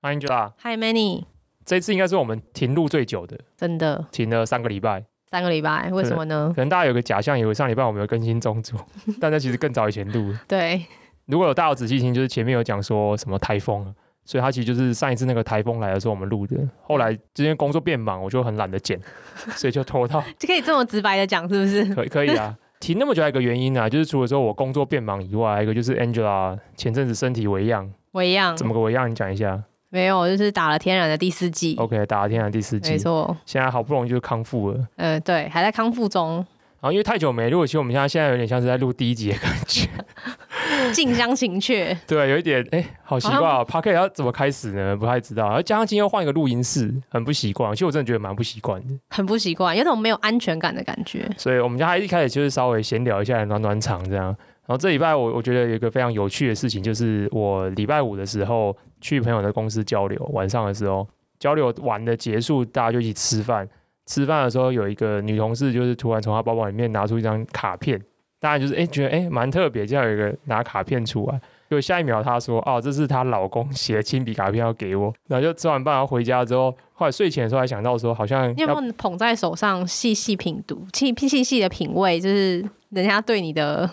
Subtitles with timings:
[0.00, 1.24] Hi Angela，Hi Manny，
[1.64, 5.04] 这次应该是我们停录最久的，真的停了三个礼拜。
[5.28, 6.52] 三个礼拜，为什么呢？
[6.54, 8.76] 可能大家有个假象，以为上礼拜我们有更新中组，
[9.20, 10.32] 但那其实更早以前录。
[10.46, 10.86] 对，
[11.26, 13.92] 如果有大家有仔细听，就是前面有讲说什么台风，
[14.24, 16.56] 所以它其实就是上一次那个台风来的时候我们录的。
[16.80, 18.98] 后来今天工作变忙，我就很懒得剪，
[19.56, 20.22] 所以就拖到。
[20.38, 21.94] 就可以这么直白的讲，是不是？
[21.94, 22.56] 可以可以啊。
[22.78, 27.92] 停那么久还有一个原因啊，就是除了说我工作变忙以外，还有一个就是 Angela 前阵子身体微恙。
[28.12, 28.56] 微恙？
[28.56, 29.10] 怎么个微恙？
[29.10, 29.64] 你讲一下。
[29.90, 31.74] 没有，就是打了天然的第四季。
[31.78, 33.36] OK，打了天然第四季，没错。
[33.46, 34.76] 现在好不容易就康复了。
[34.96, 36.44] 嗯、呃，对，还在康复中。
[36.80, 39.88] 然后因为太久没录，其实我们现在现在有点像是在录第一集的感觉，
[40.92, 41.98] 近乡情怯。
[42.06, 43.64] 对，有一点哎，好奇怪啊。
[43.64, 44.96] Podcast 要怎么开始呢？
[44.96, 45.46] 不太知道。
[45.46, 47.72] 然后加上今天又换一个录音室，很不习惯。
[47.72, 51.28] 其实我真的觉得蛮不习惯的，很不习惯，有种没有安全感的感觉。
[51.36, 54.26] 所以我们家还一开始就是稍微闲聊一下，暖暖场这样。
[54.26, 61.06] 然后这礼拜我我觉得有一个非常有趣的事情，就是我礼拜五的时候去朋友的公司交流，晚上的时候
[61.38, 63.68] 交流完的结束，大家就一起吃饭。
[64.06, 68.00] 吃饭的时候有一个女同事，就是突然从她包包里面拿出一张卡片，
[68.40, 71.40] 大家就是哎觉得哎蛮特别，这样有一个拿卡片出来。
[71.70, 75.12] 就下一秒她说哦，这是她老公写的亲笔卡片要给我。
[75.26, 83.88] 然后就吃完饭要回家之后，后来睡前的时候还想到说，好像你有没有捧在手上细细品读，细细细的品味，就是人家对你的。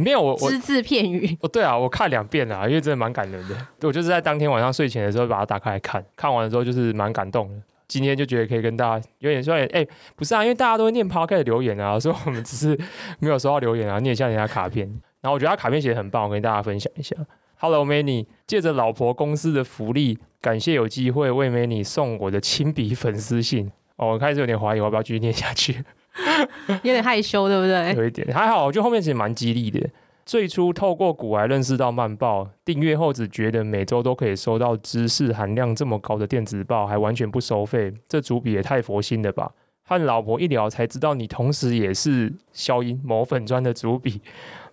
[0.00, 3.56] 没有我我只字片语 哦，对啊，我看两遍啊，因为真的蛮感人的。
[3.82, 7.60] 我就是在当天晚上睡前的时候把它打开来看，看完了之后就是蛮感动的。
[7.88, 12.78] 今天就觉得可以跟大家有点说，哎、欸，不是啊，因为大家都会念 Podcast 留言啊， 所以我们只是
[13.18, 14.86] 没有收到留言啊，念一下人家卡片。
[15.20, 17.16] 然后我觉得他卡片写的很棒，我跟大家分享一下。
[17.56, 23.72] Hello Manny，借着老婆公司的福利，感谢有机会为 Manny 送我的亲笔粉丝信。
[23.96, 25.84] 哦，我开始有点怀疑我要不要继续念下去。
[26.82, 27.94] 有点害羞，对不对？
[27.94, 29.88] 有一点还好，我觉得后面其实蛮激励的。
[30.26, 39.50] 最初透过古癌认识到曼报，订阅后只觉得每周都可以收到知识含量这么高的电子报，还完全不收费，这主笔也太佛心了吧！
[39.86, 44.20] 和老婆一聊才知道，你同时也是消音某粉砖的主笔。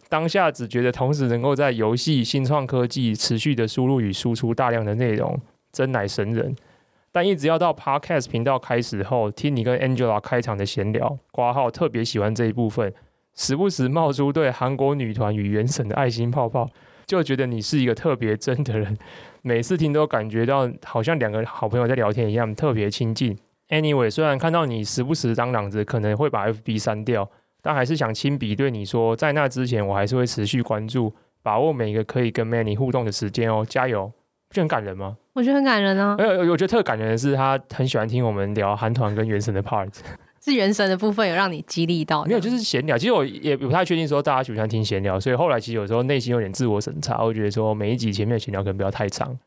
[0.09, 5.39] 当下只觉得同时能够在游戏、新创科技持续的输入与输出大量的内容，
[5.71, 6.53] 真乃神人。
[7.15, 12.93] 但一直要到 Podcast 频道开始后，听你跟 Angela 开场的闲聊，挂号特别喜欢这一部分，
[13.33, 16.69] 时不时冒出对韩国女团与原神的爱心泡泡，
[17.05, 18.97] 就觉得你是一个特别真的人。
[19.43, 23.37] 每次听都感觉到好像两个好朋友在聊天一样，特别亲近。
[23.69, 27.25] Anyway，虽然看到你时不时嚷嚷着可能会把 FB 删掉，
[27.61, 34.11] 但还是想亲笔对你说，在那之前我还是会持续关注，把握每一个可以跟 Many 互动的时间哦，加油！
[34.49, 35.15] 就很感人吗？
[35.35, 36.15] 我觉得很感人啊。
[36.17, 39.91] 有，我觉得特感人的是，他很喜欢听我们聊韩团跟原神的 part。
[40.41, 42.23] 是原神的部分有让你激励到？
[42.23, 42.97] 没有，就是闲聊。
[42.97, 49.37] 其实我也不太确定说大家喜不喜欢听闲聊，所以后来其实有时候内心有点自我审查，我觉得说每一集前面的闲聊可能不要太长。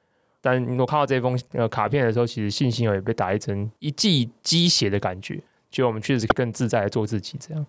[0.42, 7.64] 但我看到这封呃卡片的时候，其实信心有被打一针一剂鸡血的感觉，就我们确实更自在的做自己这样。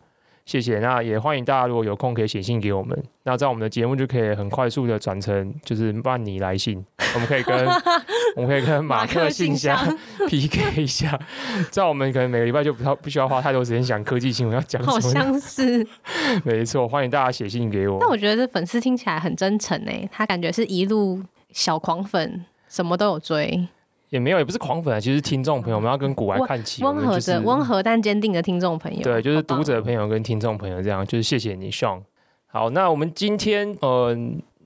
[0.50, 6.84] 谢谢，那也欢迎大家如果有空可以写信给我们，那在我们的节目就可以很快速的转成就是曼尼来信，
[7.14, 7.56] 我们可以跟
[8.36, 9.78] 我们可以跟马克信箱
[10.28, 11.20] PK 一下，
[11.70, 15.86] 这样我们可能每个礼拜就不要不需要花太多时间想科技新闻要讲什么，好像是，
[16.44, 18.00] 没错，欢迎大家写信给我。
[18.02, 21.22] 但我觉得这粉丝听起来很真诚诶，他感觉是一路
[21.52, 23.68] 小狂粉，什么都有追。
[24.10, 29.04] 也没有，也不是狂粉啊，其实听众朋友，我们要跟古玩看齐，温和的、温和但坚定的听众朋友。
[29.04, 32.02] 对，就是读者朋友跟听众朋友这样，就是谢谢你，Sean。
[32.48, 34.16] 好，那我们今天，呃，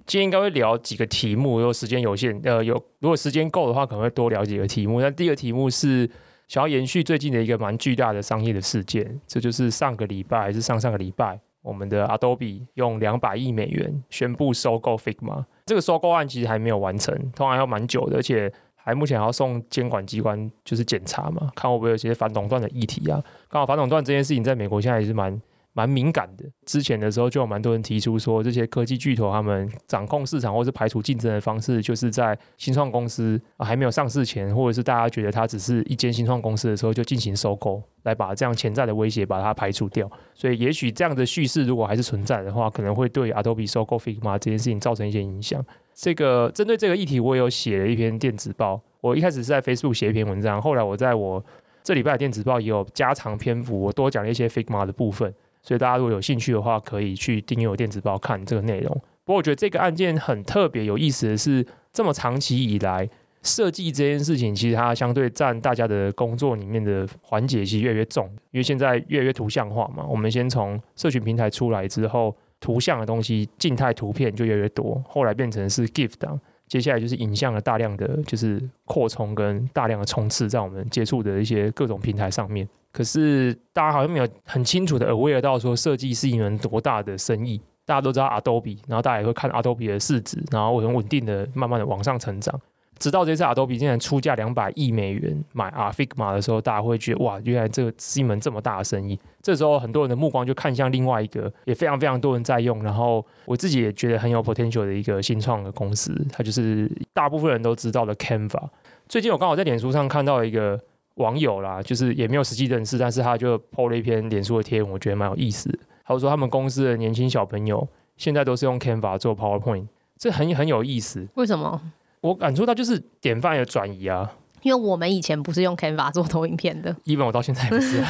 [0.06, 5.02] 今天应该会聊几个题目，如果时间有限，呃，有如果时间够的话，可能会多聊几个题目。
[5.02, 6.10] 那第一个题目是
[6.48, 15.44] 想要延续最近的一个蛮巨大的商业的事件，这就是上个礼拜还是上上个礼拜，我们的 Adobe 用两百亿美元宣布收购 Figma。
[15.66, 18.50] 这个收购案其实还没有完成，通常要蛮久的，而且。
[18.84, 23.24] 还目前还要送监管机关就是检查嘛，看会不会有些反垄断的议题啊。
[23.50, 26.46] 刚好反垄断这件事情在美国现在也是蛮蛮敏感的。
[26.66, 40.08] 之前的时候就有蛮多人提出说，这些科技巨头他们掌控市场或是排除竞争的方式，就是在新创公司还没有上市前，或者是大家觉得它只是一间新创公司的时候就进行收购，来把这样潜在的威胁把它排除掉。
[40.36, 45.66] 所以也许这样的叙事如果还是存在的话，可能会对 Adobe 收购 Figma 这件事情造成一些影响。
[45.94, 48.82] 这个针对这个议题，我有写了一篇电子报。
[49.02, 51.44] 我一开始是在 Facebook 写一篇文章，后来我在我
[51.84, 55.34] 这礼拜的电子报也有加长篇幅，我多讲了一些 Figma 的部分。
[55.62, 58.94] 所以大家如果有兴趣的话，可以去订阅我电子报看这个内容。
[59.26, 63.10] 不过我觉得这个案件很特别有意思的是，这么长期以来，
[63.42, 70.06] 设计这件事情其实它相对占大家的工作里面的环节其实越来越重，因为现在越来越图像化嘛。
[70.06, 76.40] 我们先从社群平台出来之后，图像的东西静态图片就越来越多，后来变成是 GIF 档。
[76.70, 82.68] 接下来就是影像的大量的就是扩充跟大量的冲刺在我们接触的一些各种平台上面。
[82.94, 87.60] 可是大家好像没有很清楚的 aware 到说设计是一门多大的生意。
[87.86, 92.58] 大家都知道 Adobe，然后大家也会看 Adobe 的市值，然后很稳定的慢慢的往上成长。
[92.98, 99.20] 直到这次 Adobe 竟然出价两百亿美元买 Figma 的时候，大家会觉得哇，原来这个是一门这么大的生意。
[99.42, 108.70] 这时候很多人的目光就看向另外一个，也非常非常多人在用，然后我自己也觉得很有 potential 的一个新创的公司，它就是大部分人都知道的 Canva。
[109.10, 110.80] 最近我刚好在脸书上看到一个
[111.16, 115.80] 网友啦，就是也没有实际认识，但是他就 po 了一篇脸书的贴文，我觉得蛮有意思的。
[116.06, 117.86] 他说他们公司的年轻小朋友
[118.16, 119.88] 现在都是用 Canva 做 PowerPoint，
[120.18, 121.28] 这很很有意思。
[121.36, 121.82] 为什么？
[122.24, 124.32] 我感受到就是典范的转移啊。
[124.62, 128.02] 因为我们以前不是用 Canva 做投影片的，even 我到现在也不是。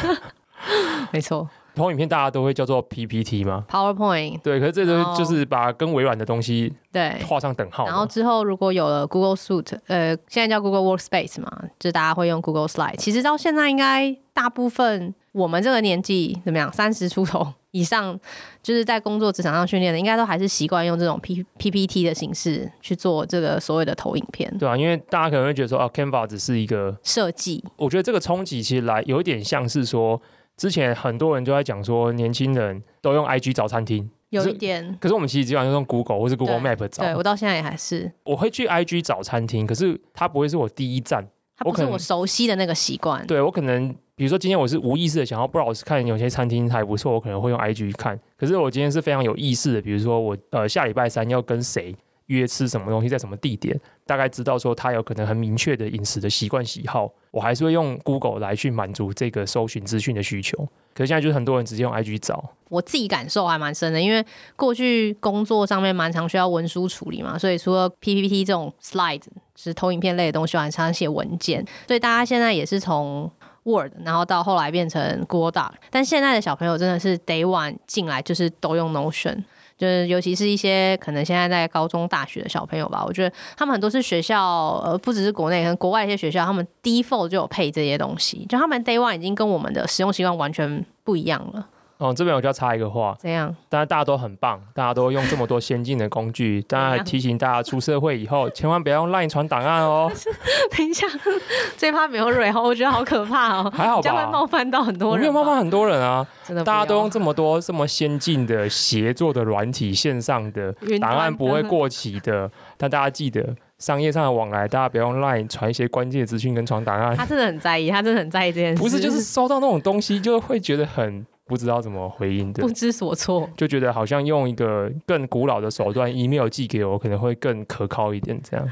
[1.12, 1.50] 没错。
[1.76, 4.40] 投影片大家都会叫做 PPT 吗？PowerPoint。
[4.42, 7.88] 对，可是这个就是把跟微软的东西对画上等号。
[7.88, 12.98] 然后之后如果有了 Google Suite，呃，现在叫 Google Workspace 嘛，就大家会用 Google Slide。
[12.98, 18.18] 其实到现在应该大部分我们这个年纪怎么样，三十出头以上，
[18.62, 24.56] 就是在工作职场上训练的，应该都还是习惯用这种 P PPT 的形式去做这个所谓的投影片。
[24.58, 27.64] 对啊，因为大家可能会觉得说，啊，Canva 只是一个设计。
[27.76, 30.22] 我觉得这个冲击其实来有一点像是说。
[30.56, 34.96] 之前很多人就在讲说，年轻人都用 IG 找餐厅，有一点。
[35.02, 37.02] 可是我们其实基本上用 Google 或是 Google Map 找。
[37.02, 38.12] 对，我到现在也还是。
[38.24, 41.28] 我会去 IG 找餐厅，可是它不会是我第一站。
[41.58, 43.26] 它不是我熟悉的那个习惯。
[43.26, 48.20] 对，我可能，比如说今天我是无意识的想要不知道看有些餐厅还不错，我可能会用 IG 看。
[48.38, 51.96] 可是我今天是非常有意识的，比如说我呃下礼拜三要跟谁
[52.28, 60.58] 约吃什么东西，在什么地点，大概知道说他有可能很明确的饮食的习惯喜好，我还是会用 Google 来去满足这个搜寻资讯的需求。
[60.94, 64.24] 可是现在就是很多人直接用 IG 找，我自己感受还蛮深的，因为
[64.56, 69.24] 过去工作上面蛮常需要文书处理嘛，所以除了 PPT 这种 slide
[69.56, 73.30] 是投影片类的东西，还常常写文件，所以大家现在也是从
[73.64, 79.44] Word，然后到后来变成 Google Doc，但现在的小朋友真的是 Day One 进来就是都用 Notion。
[79.76, 91.68] 就是，尤其是一些可能现在在高中、大学的小朋友吧，我觉得他们很多是学校，呃，不只是国内，可能国外一些学校，他们 default 就有配这些东西，就他们 day one 已经跟我们的使用习惯完全不一样了。
[91.98, 93.56] 哦，这边我就要插一个话，怎样？
[93.70, 100.12] 当然大家都很棒，大家都用这么多先进的工具， 当然还提醒大家出社会以后千万不要用 Line 传档案哦。
[100.76, 101.08] 等一下，
[101.78, 103.72] 最怕没有蕊哦，我觉得好可怕哦。
[103.74, 104.02] 还好吧？
[104.02, 105.22] 将会冒犯到很多人。
[105.22, 112.50] 没有冒犯很多人啊，真的，大家都用这么多这么先进的协作的软体，线上的档案不会过期的。
[112.76, 117.16] 但大家记得，商业上的往来，大家不要用 Line 传一些关键资讯跟传档案。
[117.16, 118.82] 他真的很在意，他真的很在意这件事。
[118.82, 121.26] 不是，就是收到那种东西，就会觉得很。
[121.54, 128.68] 不知道怎么回应的，不知所措，就觉得好像用一个更古老的手段，email 寄给我，可能会更可靠一点，这样。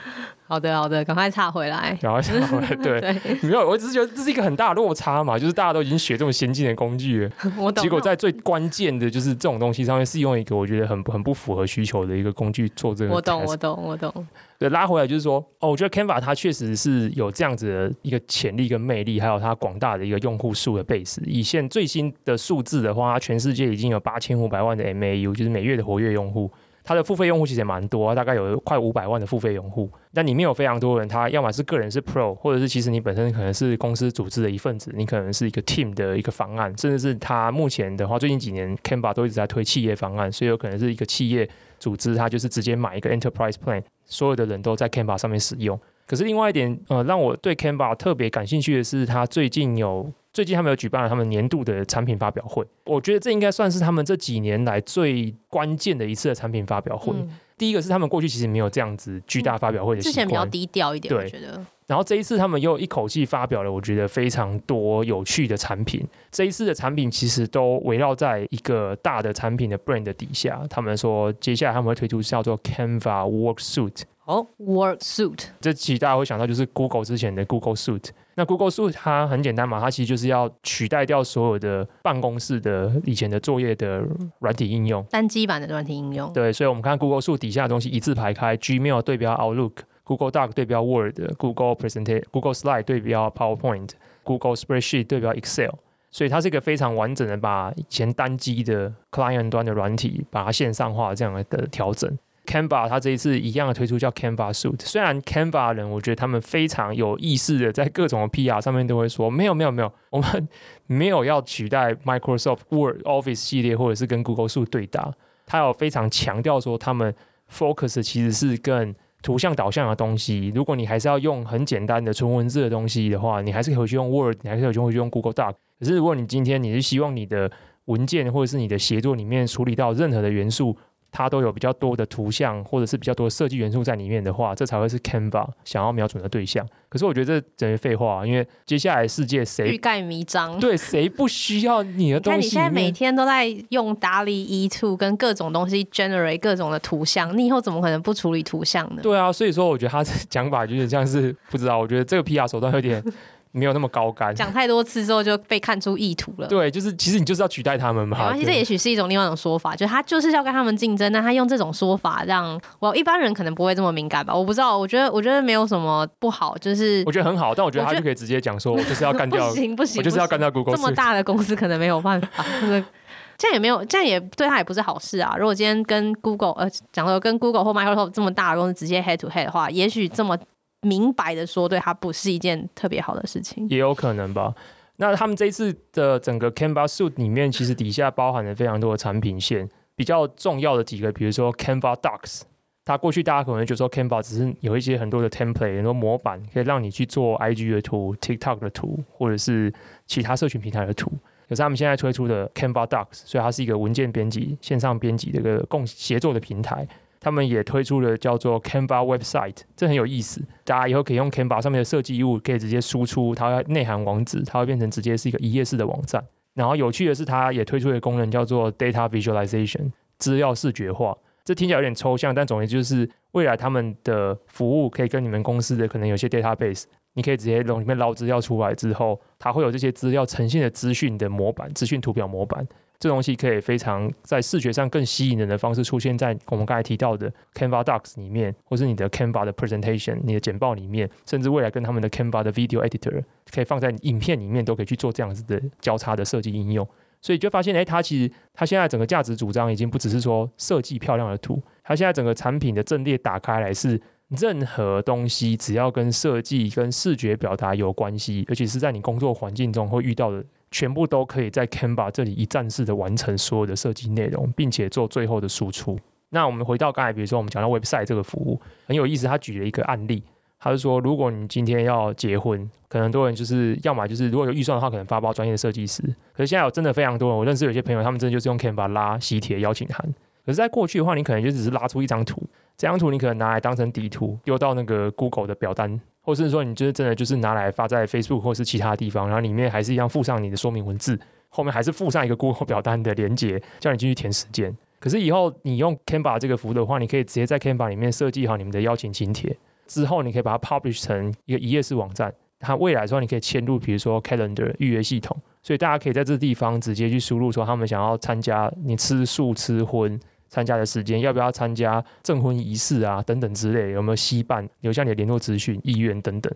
[0.51, 2.75] 好的，好的，赶快插回来，赶快插回来。
[2.75, 7.81] 对， 对没有，我只是觉得这是一个很大的落差嘛，就是大家都已经学这么先进的工具了，我懂。
[7.81, 13.13] 结果在最关键的就是这种东西上面，是用一个我觉得很很不符合需求的一个工具做这个。
[13.13, 14.13] 我懂，我懂，我懂。
[14.59, 21.21] 对，拉回来就是说，哦，我觉得 Canva 它确实是有这样子的一个潜力跟魅力，还有它广大的一个用户数的 base。
[21.25, 26.51] 以现最新的数字的话，它全世界已经有八千五百万的 MAU，就是每月的活跃用户。
[26.83, 29.89] 它的付费用户其实也蛮多，大概有快五百万的付费用户。
[30.11, 41.47] 那里面有非常多人，他要么是个人是 Pro，或者是其实你本身可能是公司组织的一份子，你可能是一个 Team 的一个方案，甚至是他目前的话，最近几年 Canva 都一直在推企业方案，所以有可能是一个企业
[41.79, 45.79] 组织，他就是直接买一个 Enterprise Plan，所有的人都在 Canva 上面使用。
[46.11, 50.11] 可是另外一点，呃，让我对 Canva 特别感兴趣的是，它最近有。
[50.33, 57.13] 最近他们有举办了他们年度的产品发表会，我觉得这应该算是他们这几年来最关键的一次的产品发表会。
[57.13, 61.61] 嗯、第一个是他们过去其实没有这样子巨大发表会的习惯，之前比较低调一点，对，我觉得。
[61.85, 66.01] 然后这一次他们又一口气发表了，我觉得非常多有趣的产品。
[66.31, 70.61] 这一次的产品其实都围绕在一个大的产品的 brand 底下。
[70.69, 74.03] 他们说接下来他们会推出叫做 Canva Work Suite。
[74.31, 78.11] 哦，Work Suite，这其实大家会想到就是 Google 之前的 Google Suite。
[78.35, 84.01] 那 Google Suite 它很简单嘛，它其实就是要取代掉所有的办公室的以前的作业的
[84.39, 86.31] 软体应用，单机版的软体应用。
[86.31, 95.71] 对，所以我们看 Google Suite 底下的东西一字排开，Gmail 对标 Outlook，Google Doc 对标 Word，Google Presentation，Google Slide 对标 PowerPoint，Google Spreadsheet 对标 Excel。
[96.09, 102.17] 所以它是一个非常完整的把以前单机的 Client 端的软体把它线上化这样的调整。
[102.45, 110.47] Canva 它这一次一样的推出叫 Canva Suite，虽然 Canva 人我觉得他们非常有意识的在各种 PR 上面都会说没有没有没有，我们
[110.87, 115.13] 没有要取代 Microsoft Word Office 系列或者是跟 Google Suit 对打，
[115.45, 117.13] 他有非常强调说他们
[117.51, 125.53] focus 其实是更图像导向的东西，如果你还是要用很简单的纯文字的东西的话，你还是可以去用 Word，你还是可以回去用 Google Doc。
[125.79, 127.51] 可是如果你今天你是希望你的
[127.85, 130.75] 文件或者是你的协作里面处理到任何的元素，
[131.11, 136.65] 它都有比较多的图像，或者是比较多的设计元素在里面的话，这才会是 Canva 想要瞄准的对象。
[136.87, 140.59] 可是我觉得这等于废话，因为接下来世界谁欲盖弥彰？
[140.59, 142.39] 对，谁不需要你的东西？
[142.39, 149.01] 你看你现在每天都在用达利 E2 跟各种东西 generate 各种的图像，你以后怎么可能不处理图像呢？
[149.01, 153.03] 对啊，所以说我觉得他的讲法有点像是不知道，我觉得这个 PR 手段有点。
[153.51, 156.47] 没有那么高干，讲太多次之后就被看出意图了。
[156.47, 158.17] 对，就是其实你就是要取代他们嘛。
[158.17, 164.33] 没关系，这也许是一种另外一种说法，就是他就是要跟他们竞争，那他用这种说法让我一般人可能不会这么敏感吧？
[164.33, 170.75] 我不知道，我觉得我觉得没有什么不好，就是我觉得很好，但我觉得他就可以直接讲说，我就是要干掉， 不行不行，我就是要干掉 Google。
[170.75, 172.45] 这么大的公司可能没有办法，
[173.37, 175.35] 这样也没有，这样也对他也不是好事啊。
[175.37, 180.37] 如果今天跟 Google 呃讲说跟 Google 或 Microsoft 这么大的公司直接 head to head 的话，也许这么。
[180.81, 184.53] 明白的说，对他不是一件特别好的事情，也有可能吧。
[184.97, 192.41] 那他们这一次的整个 Canva Suite 里面，其实底下包含了非常多的产品线，比较重要的几个，比如说 Canva Docs。
[192.83, 199.71] 它过去大家可能就说 Canva 只是有一些很多的 template，很多模板，可以让你去做 IG 的图、TikTok 的图，或者是
[200.07, 201.11] 其他社群平台的图。
[201.47, 206.87] 可是他们现在推出的 Canva Docs，所以它是一个文件编辑、线上编辑的一个共协作的平台。
[207.21, 210.41] 他们也推出了叫做 Canva Website，这很有意思。
[210.65, 216.21] 大家以后可以用 Canva 上面的设计物，可以直接输出它内涵网址，它会变成直接是一个一页式的网站。
[216.55, 221.15] 然后有趣的是，它也推出一个功能叫做 Data Visualization，资料视觉化。
[221.45, 232.67] 这听起来有点抽象，但总之就是未来他们的服务可以跟你们公司的可能有些 database，你可以直接从里面捞资料出来之后，它会有这些资料呈现的资讯的模板、资讯图表模板。
[233.01, 246.87] 这东西可以非常在视觉上更吸引人的方式出现在我们刚才提到的 Canva Docs 里面，或是你的 Canva 的 Presentation、你的简报里面，甚至未来跟他们的 Canva 的 Video Editor 可以放在影片里面，都可以去做这样子的交叉的设计应用。
[247.23, 260.45] 所以就发现，哎，它其实它现在整个价值主张已经不只是说设计漂亮的图，它现在整个产品的阵列打开来是任何东西只要跟设计、跟视觉表达有关系，尤其是在你工作环境中会遇到的。
[260.71, 265.99] 全部都可以在 Canva 这里一站式的完成所有的设计内容，并且做最后的输出。
[266.29, 270.23] 那我们回到刚才，比如说我们讲到 Website 这个服务很有意思，他举了一个案例，
[270.57, 276.01] 他是说，如果你今天要结婚，可能很多人就是要么就是如果有预算的话，可能发包专业的设计师。
[276.33, 280.13] 可是现在有真的非常多，我认识有些朋友，他们真的就是用 Canva 拉喜帖邀请函。
[280.45, 282.41] 可是，在过去的话，你可能就只是拉出一张图，
[282.81, 286.01] 这张图你可能拿来当成底图，丢到那个 Google 的表单。
[286.23, 291.19] 或是说，你就是真的就是拿来发在 Facebook 或是其他地方，然后里面还是一样附上你的说明文字，
[291.49, 294.75] 后面还是附上一个 Google 表单的连接，叫你进去填时间。
[294.99, 302.33] 可是以后你用 Canva 这个服务的话，你可以直接在 Canva 里面设计好你们的邀请请帖，之后你可以把它 publish 成一个一页式网站。
[302.59, 310.19] 它未来说你可以嵌入，比如说 Calendar 预约系统，所以大家可以在这地方直接去输入说他们想要参加你吃素吃荤。
[310.51, 313.23] 参加的时间，要不要参加证婚仪式啊？
[313.23, 314.69] 等等之类，有没有携伴？
[314.81, 316.53] 留下你的联络资讯、意愿等等。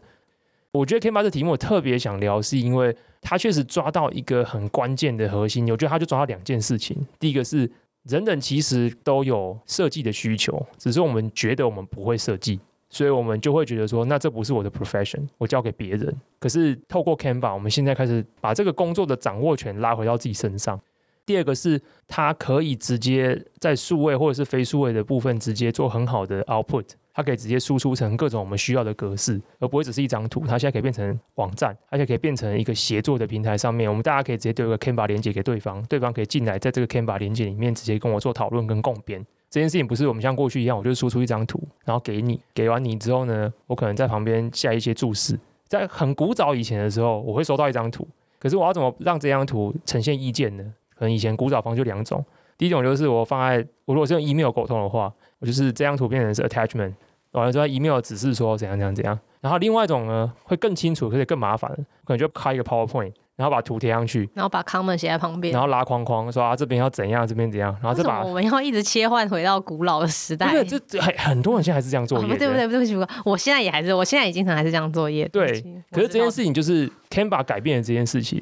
[0.74, 5.64] 我觉得 Canva 这题目我特别想聊，是因为它确实抓到一个很关键的核心。
[5.72, 7.72] 我觉得它就抓到两件事情：第一个是
[8.04, 12.60] 人人其实都有设计的需求，只是我们觉得我们不会设计，
[12.90, 16.14] 所以我们就会觉得说，那这不是我的 profession，我交给别人。
[16.38, 20.78] 可是透过 Canva，我们现在开始把这个工作的掌握权拉回到自己身上。
[21.26, 30.42] 第二个是，它可以直接在数位或者是非数位的部分直接做很好的 output，它可以直接输出成各种我们需要的格式，而不会只是一张图。
[30.42, 39.26] 它现在可以变成网站，而且可以变成一个协作的平台上面，我们大家可以直接丢一个 Canva 连接给对方，对方可以进来，在这个 Canva 连接里面直接跟我做讨论跟共编。
[39.50, 45.40] 这件事情不是我们像过去一样，我就输出一张图，然后给你，给完你之后呢，我可能在旁边下一些注释。
[45.68, 50.74] 在很古早以前的时候，我会收到一张图，可是我要怎么让这张图呈现意见呢？
[50.98, 52.24] 可能以前古早方就两种，
[52.58, 56.94] 第一种就是我放在我如果是用 email 沟通的话，我就是这张图变成是 attachment，
[57.32, 59.20] 完了之后 email 指示说怎样怎样怎样。
[59.42, 61.70] 然后另外一种呢会更清楚，可是更麻烦，
[62.04, 70.52] 可能就开一个 PowerPoint，然后把图贴上去，然后把 comment 写在旁边，然后拉框框说啊这边要怎样，这边怎样，然后再把我们要一直切换回到古老的时代。
[70.52, 72.26] 对，这很很多人现在还是这样作业。
[72.26, 72.68] 哦，对不对？
[72.68, 75.28] 对不起，我现在也还是，我现在也经经常还是这样作业。
[75.28, 75.46] 对，
[75.92, 78.42] 可是这件事情就是 Canva 改变了这件事情。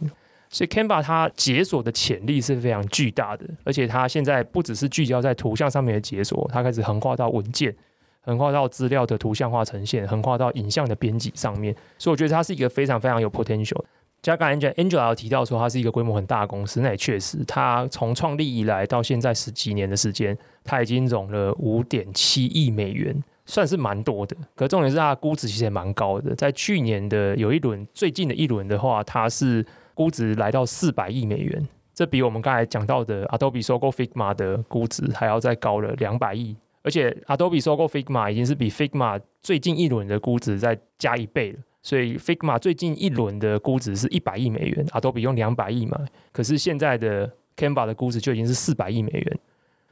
[0.53, 7.75] 所以 Canva 它解锁的潜力是非常巨大的，而且它现在不只是聚焦在图像上面的解锁，它开始横跨到文件，
[8.21, 11.75] 横跨到资料的图像化呈现，横跨到影像的编辑上面。
[11.97, 13.83] 所以我觉得它是一个非常非常有 potential。
[14.21, 24.37] 加刚 Angela 有提到说它是一个规模很大的公司，那也确实，它从创立以来到现在十几年的时间，它已经融了五点七亿美元，算是蛮多的。
[24.55, 36.55] 可重点是它的估值其实也蛮高的，在去年的有一轮，最近的一轮的话，它是估值来到四百亿美元，这比我们刚才讲到的 Adobe 收购 Figma 的估值还要再高了两百亿。
[36.81, 45.97] 而且 Adobe 收购 Figma 已经是比 Figma 最近一轮的估值再加一倍了，所以 Figma 最近一轮的估值是一百亿美元，Adobe 用两百亿嘛，
[46.33, 49.39] 可是现在的 Canva 的估值就已经是四百亿美元。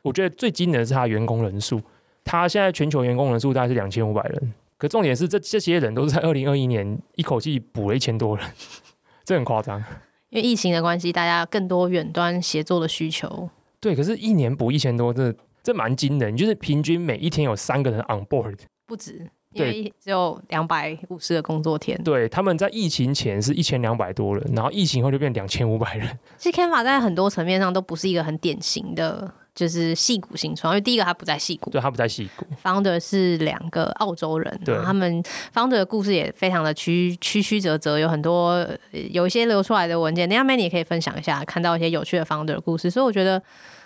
[0.01, 1.79] 我觉得最惊人的是它员工人数，
[2.25, 8.46] 它现在全球员工人数大概是两千五百人，可重点是这这些人都是在二零二一年一口气补了一千多人，
[9.31, 9.81] 这很夸张。
[10.29, 13.50] 因为疫情的关系，大家更多远端协作的需求。
[13.79, 15.33] 对，可是一年补一千多，这
[15.63, 21.97] 这蛮惊人，就是平均每一天有三个人 on board，不止，因为只有两百五十个工作天。
[22.03, 26.19] 对，他们在疫情前是一千两百多人，然后疫情后就变两千五百人。
[26.38, 29.33] 其实 Canva 在很多层面上都不是一个很典型的。
[29.53, 32.46] 就是戏骨新创，因为第一个他不在戏骨，对，他不在戏骨。
[32.63, 35.22] Founder 是两个澳洲人，对，他们
[35.53, 38.65] Founder 的故事也非常的曲曲曲折折，有很多
[39.12, 40.27] 有一些流出来的文件。
[40.27, 42.89] 等下 Manny 也可以分享一下，看到一些有趣的 Founder 的故事。
[42.89, 43.41] 所以我觉得，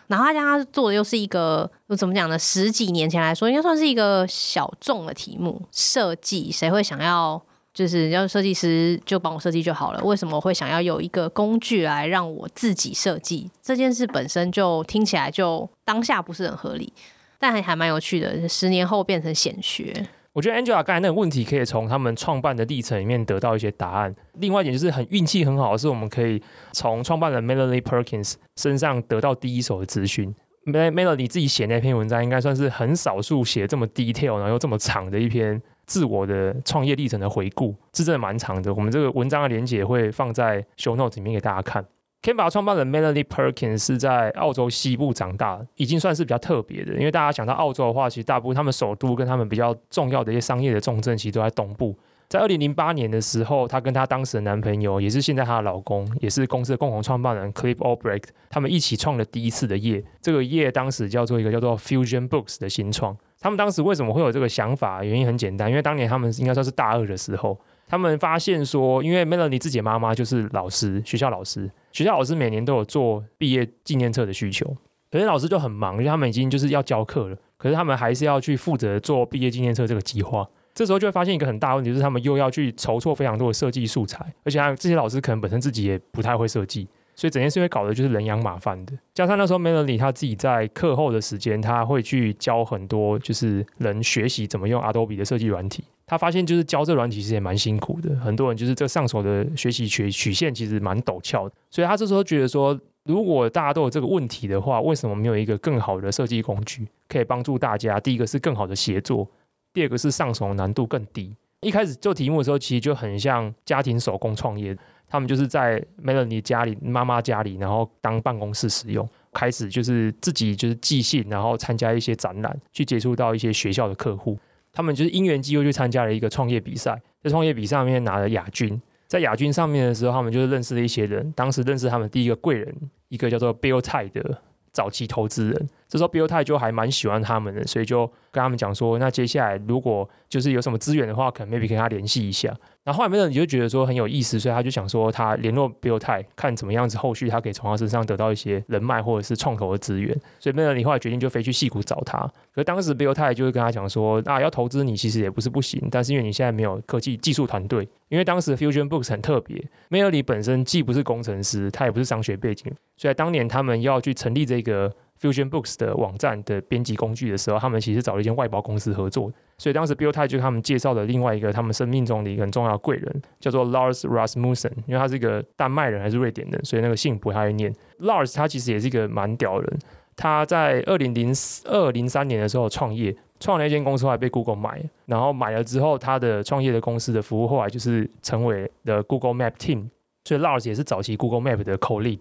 [0.07, 2.38] 哪怕将他做的又是一个怎么讲呢？
[2.38, 7.41] 十几年前来说，应该算是一个小众的题目，设计谁会想要？
[7.75, 10.01] 就是要设计师就帮我设计就好了。
[10.03, 13.51] 为什么我会想要有一个工具来让我自己设计？
[13.62, 16.91] 这件事本身就听起来就当下不是很合理，
[17.38, 18.48] 但还还蛮有趣的。
[18.48, 19.94] 十年后变成显学。
[20.32, 24.15] 我觉得 Angela 刚才那个问题可以从他们创办的历程里面得到一些答案。
[24.39, 26.41] 另外一点就是很运气很好的是，我们可以
[26.72, 30.34] 从创办人 Melody Perkins 身上得到第一手的资讯。
[30.65, 35.62] Melanie 自己写那篇文章，应该算是很少数写这么 detail，然后又这么长的一篇。
[35.86, 38.74] 自我的创业历程的回顾，是真的蛮长的。
[38.74, 41.86] 我们这个文章的连结会放在 show notes 里面给大家看。
[42.22, 46.94] Canva 创办人 Melanie Perkins 是在澳洲西部长大，已经算是比较特别的。
[46.94, 51.96] 因为大家讲到澳洲的话，其实大部分他们首都跟他们比较重要的一些商业的重镇，其实都在东部。
[52.27, 60.04] 在二零零八年的时候，她跟她当时的男朋友，也是现在她的老公，也是公司的共同创办人 Cliff Albrecht，他们一起创了第一次的业。
[60.19, 63.15] 这个业当时叫做一个叫做 Fusion Books 的新创。
[63.45, 65.03] 他们当时为什么会有这个想法？
[65.03, 67.55] 原因很简单，因为当年他们应该算是大二的时候，
[67.86, 74.75] 他们发现说，因为 Melanie 自己妈妈就是老师，学校老师，学校老师每年都有做毕业纪念册的需求，
[75.12, 80.49] 可是老师就很忙，因为他们已经就是要教课了，可是他们还是要去负责做毕业纪念册这个计划。
[80.73, 86.88] 这时候就会发现一个很大问题，就是他们又要去筹措非常多的设计素材，而且他这些老师可能本身自己也不太会设计。
[87.15, 95.84] 所以整件事会搞得就是人仰马翻的，加上那时候 Melanie 他自己在课后的时间，他会去教很多就是人学习怎么用 Adobe 的设计软体。
[96.06, 101.56] 他发现就是教这软体其实也蛮辛苦的，很多人就是这上手的学习曲曲线其实蛮陡峭的。
[101.71, 107.99] 所以他这时候觉得说，如果大家都有这个问题的话，为什么没有一个更好的设计工具可以帮助大家？
[107.99, 109.28] 第一个是更好的协作，
[109.73, 111.36] 第二个是上手难度更低。
[111.62, 114.78] 一开始做题目的时候，其实就很像家庭手工创业。
[115.15, 119.08] 他们就是在 Melanie 家里、妈妈家里，然后当办公室使用。
[119.32, 124.38] 开始就是自己就是寄信，然后参加一些展览，去接触到一些学校的客户。
[124.71, 128.82] 他们就是因缘机会去参加了一个创业比赛，在创业比赛上面拿了亚军。
[129.08, 131.30] 在亚军上面的时候，他们就是认识了一些人。
[131.34, 132.73] 当时认识他们第一个贵人，
[133.10, 135.69] 一个叫做 Bill Tai 的早期投资人。
[135.95, 142.53] 这时候 Bill Tai 就还蛮喜欢他们的，所以就跟他们讲说：那接下来如果就是有什么资源的话，可能 maybe 跟他联系一下。
[142.84, 150.13] 然后后来 m a 就觉得说很有意思，所以他就想说他联络 Bill Tai，看怎么样子后续他可以从他身上得到一些人脉或者是创投的资源。
[150.38, 152.19] 所以 m a 后来决定就飞去戏谷找他。
[152.53, 169.32] 可是当时 Bill Tai 就会跟他讲说啊，要投资你其实也不是不行，但是因为你现在没有科技技术团队，因为当时 Fusion Books 很特别，Melanie 本身既不是工程师，他也不是商学背景，所以当年他们要去成立这个 Fusion Books 的网站的编辑工具的时候，他们其实找了一间外包公司合作。
[169.58, 177.73] 所以当时 Bill Tai 就他们介绍了另外一个他们生命中的一个很重要的贵人，叫做 Lars Rasmussen，因为他是一个丹麦人还是瑞典人，所以那个姓不太会念。
[177.99, 179.80] Lars 他其实也是一个蛮屌的人，
[180.17, 181.34] 他在二零零
[181.65, 189.88] 二零三年的时候创业，创了一间公司后来被 Google 买，然后买了之后，他的创业的公司的服务后来就是成为了 Google Map Team，
[190.25, 192.19] 所以 Lars 也是早期 Google Map 的 Co-Lead。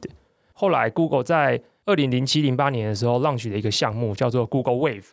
[0.55, 5.05] 后来 Google 在二零零七零八年的时候 launch 了一个项目叫做 Google Wave。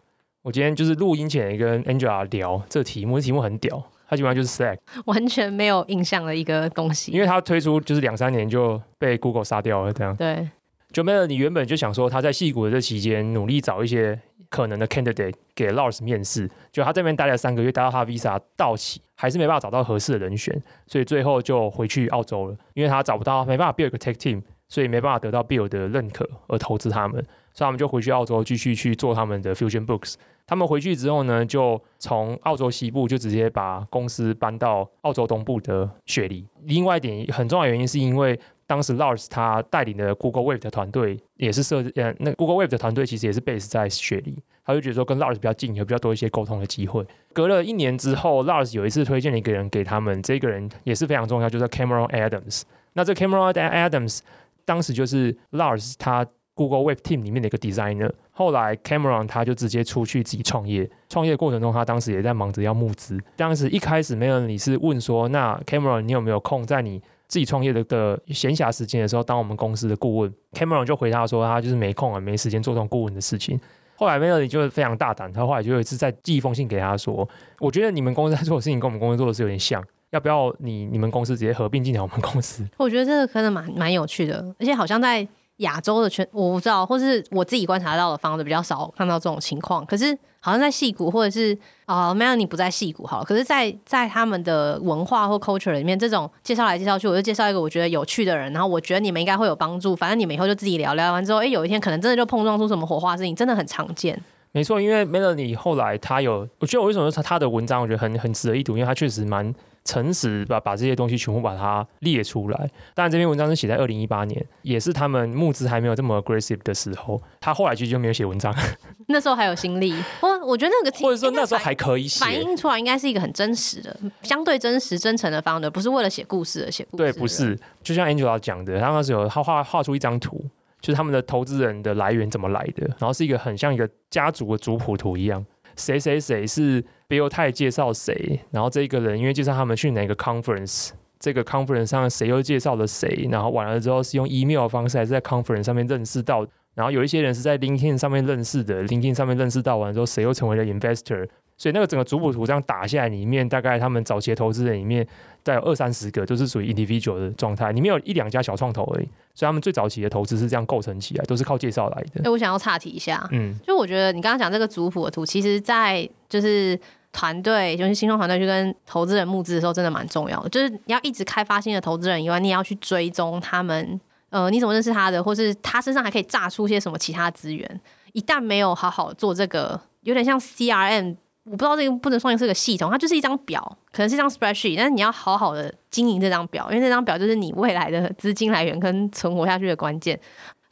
[0.43, 7.11] 我今天就是录音前也跟 Angela 聊这个题目，这题目很屌，它基本上就是 Slack， 完全没有印象的一个东西。
[7.11, 10.15] 因为它推出就是两三年就被 Google 杀掉了，这样。
[10.15, 10.49] 对，
[10.91, 24.41] 就 Melanie 你原本就想说他在戏谷的这期间努力找一些可能的 candidate 给 Lars 面试，就他这边待了三个月，待到他 visa 到期，还是没办法找到合适的人选，所以最后就回去澳洲了，因为他找不到，没办法 build 一个 tech team。
[24.71, 27.21] 所以没办法得到 Bill 的认可而投资他们，
[27.53, 30.15] 所以他们就回去澳洲继续去做他们的 Fusion Books。
[30.47, 36.47] 他们回去之后呢，就从澳洲西部就直接把公司搬到澳洲东部的雪梨。
[36.63, 38.39] 另外一点很重要原因是因为。
[38.67, 47.05] 当时 Lars 他带领的 Google Wave 的团队也是设呃，那 Google Wave 的团队其实也是 base 在雪梨，他就觉得说跟 Lars 比较近，有比较多一些沟通的机会。
[47.33, 52.61] 隔了一年之后，Lars 有一次推荐了一个人给他们，这个人也是非常重要，就是 Cameron Adams。
[52.93, 54.19] 那这 Cameron Adams
[54.65, 58.11] 当时就是 Lars 他 Google Wave Team 里面的一个 designer。
[58.31, 63.19] 后来 Cameron 他就直接出去自己创业，创业过程中他当时也在忙着要募资。
[63.35, 73.59] 当时一开始没有人理，是问说，那 Cameron 你有没有空在你自己创业的的闲暇时间的时候，当我们公司的顾问，Cameron 就回答说，他就是没空啊，没时间做这种顾问的事情。
[73.95, 77.27] 后来 Melody 就非常大胆，他后来就有一次再寄一封信给他说，
[77.59, 82.65] 我觉得你们公司在做的事情跟我们公司做的是有点像，要不要你你们公司直接合并进来我们公司？
[82.77, 85.27] 我觉得这个可能蛮蛮有趣的，而且好像在。
[85.57, 89.85] 亚洲的圈我不知道，或是我自己观察到的方子比较少看到这种情况。
[89.85, 99.95] 可是好像在戏谷，或者是啊，Melanie 不在戏谷好，可是在在他们的文化或 culture 里面，这种介绍来介绍去，我就介绍一个我觉得有趣的人，然后我觉得你们应该会有帮助。
[99.95, 104.19] 反正你们以后就自己聊聊完之后，哎，有一天可能真的就碰撞出什么火花事情，真的很常见。
[104.53, 109.53] 没错，因为 Melanie 后来他有，我觉得我为什么说他的文章我觉得很很值得一读，因为他确实蛮。
[109.83, 112.57] 诚实把把这些东西全部把它列出来。
[112.93, 117.21] 当然，这篇文章是写在二零一八年，也是他们募资还没有这么 aggressive 的时候。
[117.39, 118.53] 他后来其实就没有写文章。
[119.07, 127.03] 那时候还有心力，我我觉得那个或者说那时候还可以写，反映出来应该是一个很真实的、相对真实、真诚的方的，不是为了写故事而写故事。
[127.03, 127.57] 对，不是。
[127.83, 130.45] 就像 Angela 讲的，他那时候他画画出一张图，
[130.79, 135.45] 就是他们的投资人的来源怎么来的，然后是一个很像一个家族的族谱图一样。
[135.75, 151.27] 谁谁谁是 Bill 太介绍谁，然后这个人因为介绍他们去哪个 conference，这个 conference 上谁又介绍了谁，然后完了之后是用 email 的方式还是在 conference 上面认识到，然后有一些人是在 LinkedIn 上面认识的，LinkedIn 上面认识到完之后谁又成为了 investor。
[151.57, 155.05] 所以那个整个族谱图这样打下来，里面大概他们早期的投资人里面，
[155.43, 159.07] 大概有二三十个都是属于 individual 的状态，里面有一两家小创投而已。
[159.35, 162.21] 所以他们最早期的投资是这样构成起来，都是靠介绍来的。
[162.21, 166.79] 哎、欸，我想要岔题一下，嗯，就我觉得你刚刚讲这个族谱的图，其实在就是
[167.11, 170.49] 团队，就是新创团队去跟投资人募资的时候，真的蛮重要的。
[170.49, 177.81] 就是你要一直开发新的投资人以外，你也要去追踪他们，呃，你怎么认识他的，或是他身上还可以榨出些什么其他资源。
[178.13, 181.15] 一旦没有好好做这个，有点像 CRM。
[181.43, 183.59] 我不知道这个不能算是个系统，它就是一张表，
[183.91, 190.17] 可能是一张 spreadsheet，但是你要好好的经营这张表，因为这张表就是你未来的资金来源跟存活下去的关键。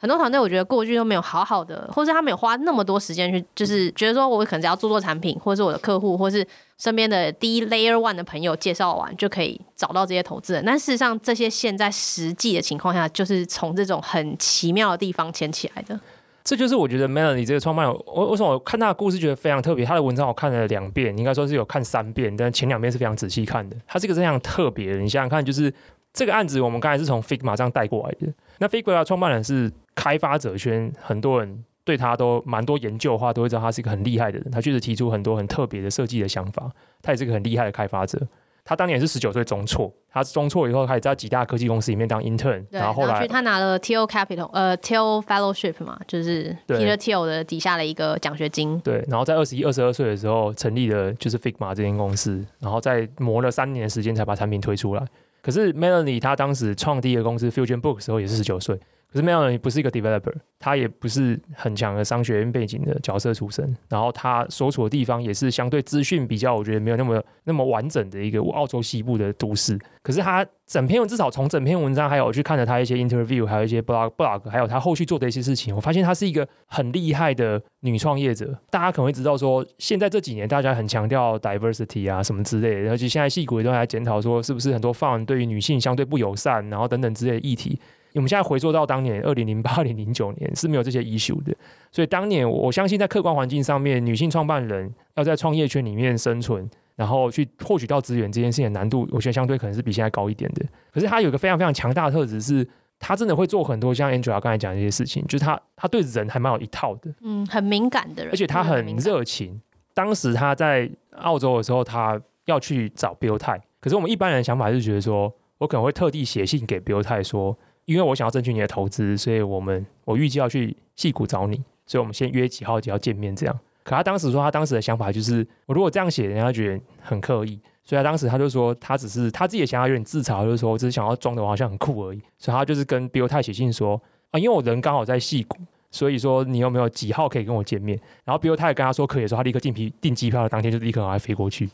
[0.00, 6.44] 很多团队我觉得过去都没有好好的，或是他没有花那么多时间去，就是觉得说我可能只要做做产品，或者是我的客户，或是
[6.78, 10.64] 身边的第一 layer one 的朋友介绍完就可以找到这些投资人。
[10.64, 16.00] 但事实上，这些现在实际的情况下，就是从这种很奇妙的地方牵起来的。
[16.42, 19.84] 这就是我觉得 Melanie 这个创办人，我为什么我看他的故事觉得非常特别？
[19.84, 23.76] 他的文章我看了两遍，应该说是有看三遍，但前两遍是非常仔细看的。
[23.86, 25.72] 他是一个这样特别的，你想想看，就是
[26.12, 28.32] 这个案子我们刚才是从 Figma 这样带过来的。
[28.58, 34.50] 那 Figma 创办人是开发者圈，很多人对他都蛮多研究的话，都会知道他是一个很厉害的人。
[34.50, 36.70] 他确实提出很多很特别的设计的想法，
[37.00, 38.20] 他也是一个很厉害的开发者。
[38.62, 48.78] 他当年是十九岁中辍，他中辍以后开始在几大科技公司里面当 intern，然后后来他拿了 Thiel Capital 呃 Thiel Fellowship 嘛，就是 Peter Thiel 的底下的一个奖学金。
[48.80, 55.04] 对，然后在二十一、二十二岁的时候成立了就是 Figma 这间公司，然后在磨了三年的时间才把产品推出来。
[55.42, 58.78] 可是 Melanie 她当时创第一个公司 Fusion Book 的时候也是十九岁。
[59.12, 69.76] 可是 Melon 不是一个 developer，他也不是很强的商学院背景的角色出身，然后他所处的地方也是相对资讯比较，我觉得没有那么那么完整的一个澳洲西部的都市。
[70.02, 78.56] 可是他整篇文至少从整篇文章，还有我去看了他一些 interview，还有一些 blog blog，还有他后续做的一些事情，我发现他是一个很厉害的女创业者。
[78.70, 87.78] 大家可能会知道说，现在这几年大家很强调 diversity 啊什么之类的，而且现在矽谷也都还在检讨说，是不是很多 f u n 对于女性相对不友善，然后等等之类的议题。
[88.14, 91.54] 我们现在回溯到当年二零零八、二零零九年是没有这些 issue 的，
[91.92, 100.66] 所以当年我相信在客观环境上面，女性创办人要在创业圈里面生存，然后去获取到资源这件事情的难度，我觉得相对可能是比现在高一点的。
[100.92, 102.66] 可是她有一个非常非常强大的特质，是
[102.98, 109.60] 他真的会做很多像 Angela 刚才讲的这些事情，就是他他对人还蛮有一套的，嗯，很敏感的人，而且他很热情。
[109.94, 117.56] 当时他在澳洲的时候，他要去找 Bill 泰，可是我们一般人的想法是觉得说，我可能会特地写信给 Bill 泰说。
[117.90, 123.60] 因为我想要争取你的投资，所以我们我预计要去戏谷找你，所以我们先约几号几号见面这样。
[123.82, 132.22] 可他当时说，他当时的想法就是，我如果这样写，人家觉得很刻意，所以他当时他就说，他只是他自己的想法有点自嘲，就是说，我只是想要装的我好像很酷而已。
[132.38, 134.00] 所以他就是跟 Bill 太写信说
[134.30, 135.56] 啊，因为我人刚好在戏谷，
[135.90, 137.98] 所以说你有没有几号可以跟我见面？
[138.24, 141.68] 然后 Bill 太跟他说可以，说他立刻订批订机票的当天就立刻让他飞过去。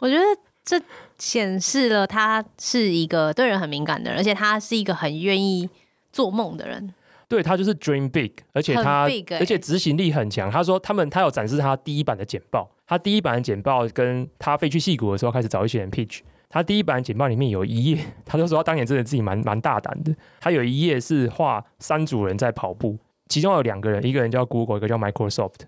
[0.00, 0.22] 我觉得
[0.68, 0.78] 这
[1.16, 5.66] 显示了他是一个对人很敏感的人，而且他是一个很愿意
[6.12, 6.92] 做梦的人。
[7.26, 10.50] 对，他就是 dream big，而且他、欸、而且执行力很强。
[10.50, 16.20] 他说他们他有展示他第一版的简报，他第一版的简报跟他飞去戏谷的时候开始找一些人 pitch。
[16.50, 20.14] 他第一版简报里面有一页，他就说他当年真的自己蛮蛮大胆的。
[20.38, 22.98] 他有一页是画三组人在跑步，
[23.30, 25.60] 其中有两个人，一个人叫 Google，一个叫 Microsoft。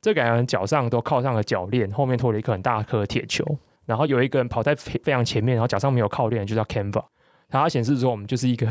[0.00, 3.58] 这两个人脚上都靠上了脚链，后面拖了一颗很大颗铁球。
[3.86, 7.02] 然后有一个人跑在非常前面，然后脚上没有靠链，就叫 Canva。
[7.48, 8.68] 然后他显示说我们就是一个。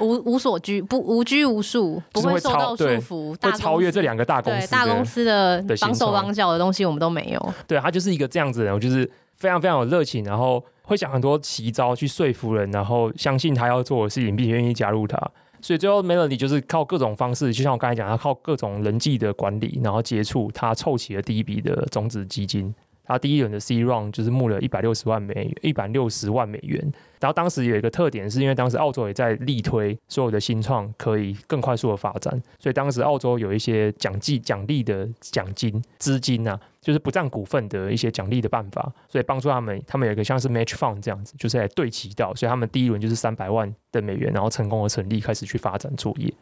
[0.00, 7.54] 无无所居不无拘无束，不会受到束缚，会超越这两个大公司，大公司的绑手绑脚的东西我们都没有。
[7.66, 15.16] 对，他就是一个这样子的人，我就是非常非常有热情，然后会想很多奇招去说服人，然后相信他要做的事情，并且愿意加入他。
[15.60, 22.74] 所以最后 Melody 就是靠各种方式，就像我刚才讲，他靠各种人际的管理，然后接触，他凑齐了第一笔的种子基金。
[23.08, 26.80] 他第一轮的 C round 就是募了一百六十万美元，一百六十万美元。
[27.20, 46.32] 然后当时有一个特点，是因为当时澳洲也在力推所有的新创可以更快速的发展，所以当时澳洲有一些奖励奖励的奖金资金啊，就是不占股份的一些奖励的办法，所以帮助他们，他们有一个像是 match fund 这样子，就是来对齐到，所以他们第一轮就是三百万的美元，然后成功的成立，开始去发展作业。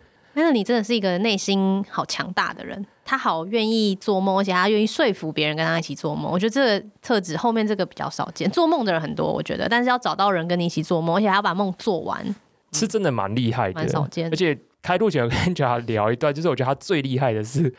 [0.43, 6.31] 那你真的是一个内心好强大的人，他好愿意做梦，而且他愿意说服别人跟他一起做梦。
[6.31, 12.23] 我觉得这个特质后面这个比较少见，做梦的人很多，我觉得，但是要找到人跟你一起做梦，而且还要把梦做完，
[12.73, 14.31] 是真的蛮厉害的，蛮少见。
[14.31, 17.75] 而且开录前我跟人家聊一段，就是我觉得他最厉害的是，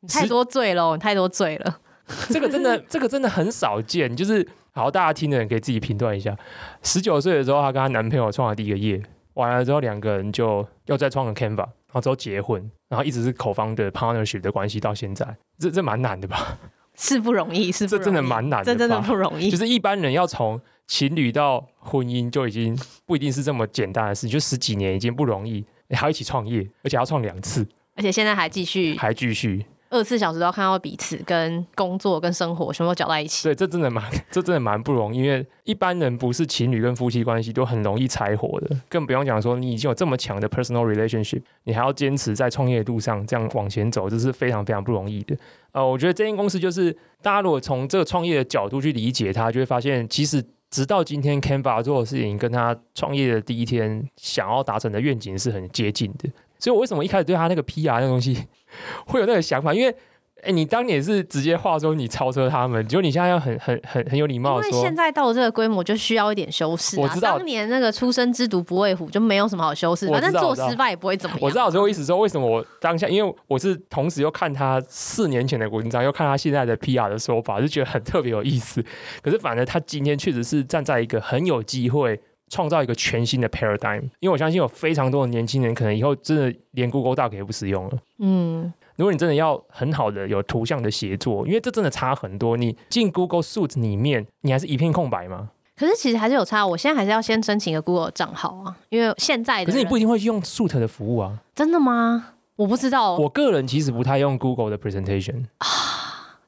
[0.00, 1.78] 你太多罪了，你太多罪了。
[2.30, 4.14] 这个真的，这个真的很少见。
[4.14, 6.36] 就是好，大家听的人可以自己评断一下。
[6.82, 9.02] 十九岁的时候，她跟她男朋友创了第一个业，
[9.34, 11.66] 完了之后两个人就又再创了 Canva。
[11.96, 15.26] 然后之后结婚，然后一直是 co-founder partnership 的关系到现在，
[15.58, 16.58] 这这蛮难的吧？
[16.94, 19.50] 是不容易，是这真的蛮难的，这真的不容易。
[19.50, 29.64] 就是一般人要从情侣到婚姻就已经不一定是这么简单的事，就十几年已经不容易，还要一起创业，而且要创两次，而且现在还继续，还继续。
[29.96, 33.44] 二十四小时都要看到彼此，跟工作跟生活全部搅在一起。
[33.44, 35.18] 对，这真的蛮，这真的蛮不容易。
[35.18, 45.34] 因为一般人不是情侣跟夫妻关系都很容易柴火的，更不用讲说你已经有这么强的 personal relationship，你还要坚持在创业路上这样往前走，这是非常非常不容易的。
[45.72, 56.28] 呃，我觉得这间公司就是大家如果从这个创业的角度去理解它，就会发现其实直到今天，Canva 做的事情跟他创业的第一天想要达成的愿景是很接近的。
[56.58, 58.46] 所以我为什么一开始对他那个 PR 那个东西
[59.06, 59.72] 会有那个想法？
[59.72, 59.94] 因为，
[60.42, 67.02] 哎，你当年是直接话说你超车他们，结果你现在要很很很很有礼貌因为现在到了这个规模就需要一点修饰啊。
[67.02, 71.42] 我知道，当年那个初生之犊不畏虎就没有什么好修饰，反正做失败也不会怎么样。
[71.42, 78.84] 我知道，所以我意思说，为什么我当下，因为我是同时又看他四年前的文章，又看他现在的 PR 的说法，就觉得很特别有意思。
[79.22, 82.20] 可是，反而他今天确实是站在一个很有机会。
[82.48, 87.98] 创造一个全新的 paradigm，因为我相信有非常多的年轻人可能以后真的连 Google Doc 也不使用了。
[88.18, 92.56] 嗯，如果你真的要很好的有图像的协作，因为这真的差很多。
[92.56, 95.50] 你进 Google Suite 里面，你还是一片空白吗？
[95.76, 96.66] 可是其实还是有差。
[96.66, 99.66] 我现在还是要先申请一个 Google 账号啊，因为现在的。
[99.66, 101.38] 可是你不一定会去用 Suite 的服务啊。
[101.54, 102.34] 真的吗？
[102.56, 103.16] 我不知道。
[103.18, 105.66] 我个人其实不太用 Google 的 Presentation 啊。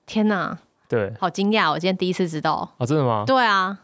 [0.07, 0.59] 天哪！
[0.89, 1.71] 对，好惊讶！
[1.71, 2.73] 我今天第一次知道。
[2.79, 3.25] 哦，真的吗？
[3.27, 3.79] 对啊。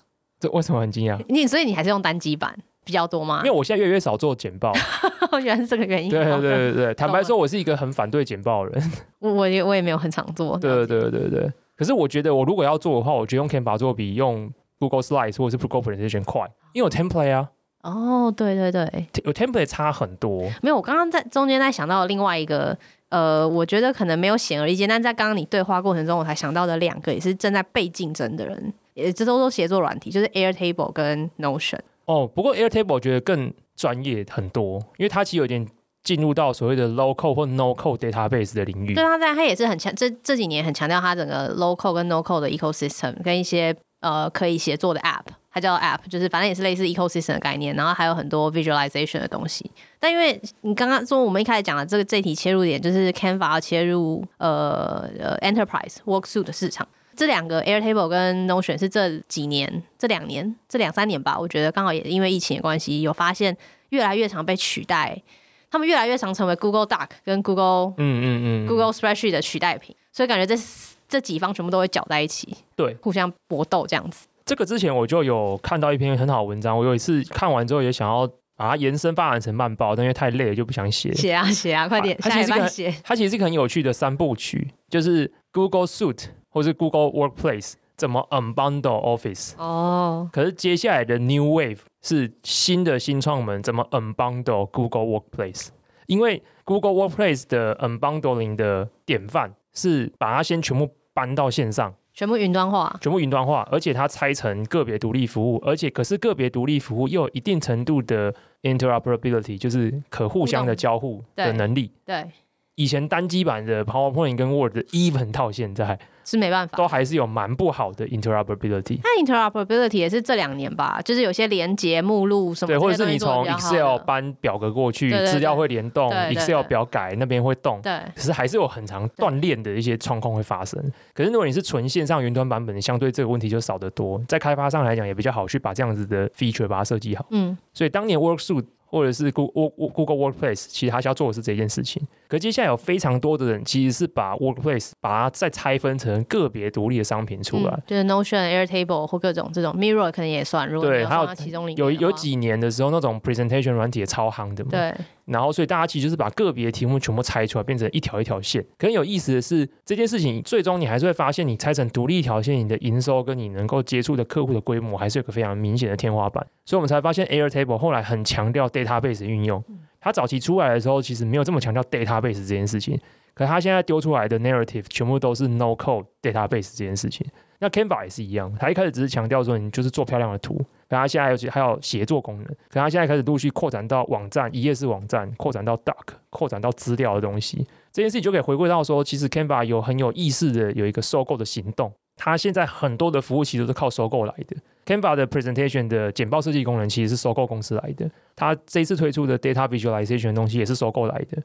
[0.45, 1.19] 这为什么很惊讶？
[1.29, 2.55] 你所以你还是用单机版
[2.85, 3.39] 比较多吗？
[3.45, 4.73] 因为我现在越来越少做简报，
[5.43, 6.11] 原来是这个原因。
[6.11, 8.93] 对对对对，坦白说，我是一个很反对简报的人。
[9.21, 10.59] 我我也我也没有很常做。
[10.59, 11.53] 对对对对对。
[11.77, 16.43] 可是我觉得，我如果要做的话，我觉得用 Canva 做比用 Google Slides 或者是 Google Presentation 快，
[16.75, 17.51] 因为有 template 啊。
[17.85, 20.43] 哦，对对对，有 template 差很多。
[20.63, 22.77] 没有，我刚刚在中间在想到另外一个，
[23.11, 28.73] 呃，我觉得可能没有显而易见，但在刚刚你对话过程中，我才想到的两个，也是正在被竞争的人。
[28.95, 31.81] 也这都都协作软体，就是 Airtable 跟 Notion。
[32.07, 35.67] 哦，不过 Airtable 我觉得更专业很多，因为它其实有点
[36.03, 38.95] 进入到所谓的 local 或 no code database 的领域。
[38.95, 47.75] 对，它在它也是很强，这这几年很强调它整个 local 跟 no code 的 ecosystem，跟一些呃可以协作的 app，它叫 app，就是反正也是类似 ecosystem 的概念。
[47.77, 49.71] 然后还有很多 visualization 的东西。
[50.01, 56.87] 但因为你刚刚说我们一开始讲的这个这题切入点，就是 Canva 要切入呃呃 enterprise work suite 的市场。
[57.17, 63.57] 这两个 Airtable 跟 Notion 是这几年、这两年、这两三年吧，我觉得刚好也因为疫情的关系，有发现
[63.91, 65.23] 越来越常被取代，
[65.71, 70.61] 他们越来越常成为 Google Doc 跟 Google 嗯嗯嗯 Google Spreadsheet 的取代品，所以感觉这
[71.09, 74.27] 这几方全部都会搅在一起，对，互相搏斗这样子。
[74.45, 78.27] 这个之前我就有看到一篇很好文章，我有一次看完之后也想要
[78.57, 81.15] 把它延伸发展成慢报，但因为太累了就不想写。
[81.15, 82.15] 写啊写啊，快点！
[82.21, 89.55] 它其实是一个，它其实是一个很有趣的三部曲，就是 Google Suite 或是 Google Workplace 怎么 unbundle Office。
[89.57, 90.29] 哦。
[90.31, 95.69] 可是接下来的 New Wave 是新的新创们怎么 unbundle Google Workplace？
[96.07, 101.95] 因为 Google Workplace 的 unbundling 的典范是把它先全部搬到线上。
[102.15, 111.91] 全部云端化，全部云端化，而且它拆成个别独立服务，而且可是个别独立服务又有一定程度的 interoperability，就是可互相的交互的能力。
[112.05, 112.31] 对，对
[112.77, 115.99] 以前单机版的 PowerPoint 跟 Word，even 到现在。
[116.25, 118.99] 是没办法，都还是有蛮不好的 interoperability。
[119.03, 130.81] 那 interoperability 也是这两年吧，就是有些连接目录什么，对，或者是你从 Excel 搬表格过去，资料会联动，Excel 表改那边会动，对，可是还是有很长断链的一些状况会发生。
[131.13, 137.27] 可是如果你是纯线上云端版本，相对这个问题就少得多，在开发上来讲也比较好去把这样子的 feature 把它设计好。
[137.31, 142.01] 嗯，所以当年 Worksuite 或者是 Google Google Workplace，其实他需要做的是这件事情。
[142.29, 150.69] 可接下来有非常多的人，其实是把 Workplace 把它再拆分成个别独立的商品出来，嗯、就是 Notion、Airtable 或各种这种 Mirror 可能也算。
[150.69, 154.71] 如果对，还有其中有有几年的时候，那种 Presentation 软体也超夯的嘛。
[154.71, 154.95] 对。
[155.27, 158.63] 然后，所以大家其实就是把个别的题目全部拆出来，变成一条一条线。
[158.77, 166.47] 可能有意思的是，这件事情最终你还是会发现，你拆成独立一条线，你的营收跟你能够接触的客户的规模，还是有个非常明显的天花板。
[166.67, 169.65] 所以我们才发现，Airtable 后来很强调 database 运用。
[170.01, 173.01] 它早期出来的时候，其实没有这么强调 database 这件事情。
[173.33, 177.27] 可它现在丢出来的 narrative 全部都是 no code database 这件事情。
[177.59, 180.57] 那 Canva 也是一样，它一开始只是强调说你就是做漂亮的图，
[180.89, 187.67] 可它现在有还有协作功能，可它现在开始陆续扩展到网站、一页式网站，扩展到 Doc，扩展到资料的东西。
[187.93, 191.93] 这件事情就可以回归到说，其实 Canva 有很有意识的有一个收购的行动。
[192.17, 194.57] 它现在很多的服务其实都是靠收购来的。
[194.87, 198.09] Canva 的 presentation 的简报设计功能其实是收购公司来的。
[198.37, 201.43] 它这一次推出的 data visualization 的东西也是收购来的。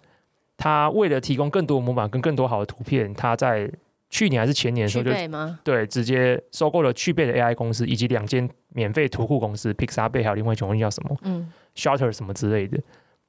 [0.58, 3.72] 它为了提供更多模板跟更多好的图片，它在
[4.10, 5.12] 去年还是前年的时候就
[5.64, 12.80] 对直接收购了去贝的 AI 公司，以及两间免费图库公司 Pixabay 还有另外一种叫什么嗯 Shutter 什么之类的。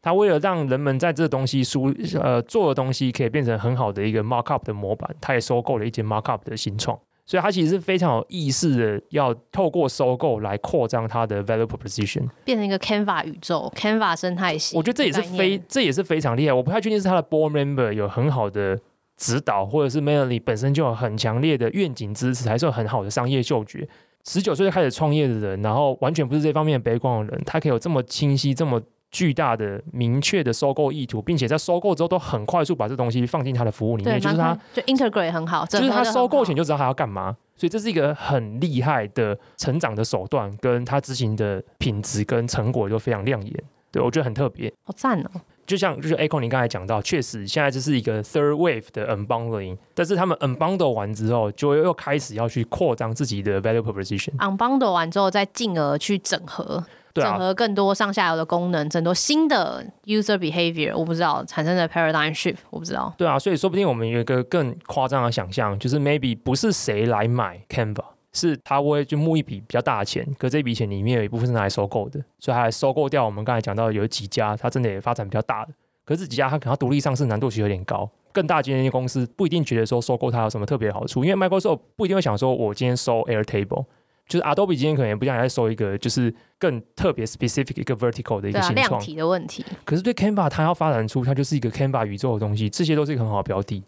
[0.03, 6.99] 他为了让人们在这个东西输呃做的东西可以变成很好的一个 markup 的模板，他也收购了一间 markup 的新创。
[7.27, 14.77] 所以他其实是非常有意识的要透过收购来扩张它的 value proposition，变成一个 Canva 宇宙，Canva 生态系。
[14.77, 16.53] 我觉得这也是非这也是非常厉害。
[16.53, 18.77] 我不太确定是他的 board member 有很好的。
[19.21, 23.87] 指导，或者是 Melanie 本身就有很强烈的愿景支持，还是有很好的商业嗅觉。
[24.27, 28.81] 十九岁就开始创业的人，然后完全不是这方面的 background 的人，他可以有这么清晰、这么
[29.11, 43.65] 巨大的、明确的收购意图，并且在收购之后都很快速把这东西放进他的服务里面，就是他就 integrate 很好，就是他收购前就知道他要干嘛，所以这是一个很厉害的成长的手段，跟他执行的品质跟成果都非常亮眼。
[43.91, 45.41] 对，我觉得很特别，好赞哦。
[45.71, 54.37] 就像就是 Echo，你刚才讲到，确实现在这是一个 third wave 的 unbundling，但是他们 unbundle 完之后，就又开始要去扩张自己的 value proposition。
[54.39, 63.15] unbundle 完之后，再进而去整合，对啊、整合更多上下游的功能，整多新的 user behavior，我不知道产生的 paradigm shift，我不知道。
[63.17, 68.03] 对啊，所以说不定我们有一个更夸张的想象，就是 maybe 不是谁来买 Canva。
[68.33, 75.73] 是他会就募一笔比较大的钱，可这笔钱里面有一部分是拿来收购的，所以他来收购掉我们刚才讲到有几家，他真的也发展比较大的，
[76.05, 83.85] 可是这几家他可能独立上市难度其实有点高，更大间的公司不一定觉得说收购它有什么特别的好处，因为 Microsoft 不一定会想说我今天收 Airtable，
[84.29, 89.65] 就是 Adobe 今天可能也不想再收一个就是更特别 specific 一个 vertical 的一个新创，量体的问题。
[89.85, 93.83] 可是对 Canva 它要发展出它就是一个 Canva 宇宙的东西，这些都是一个很好的标的。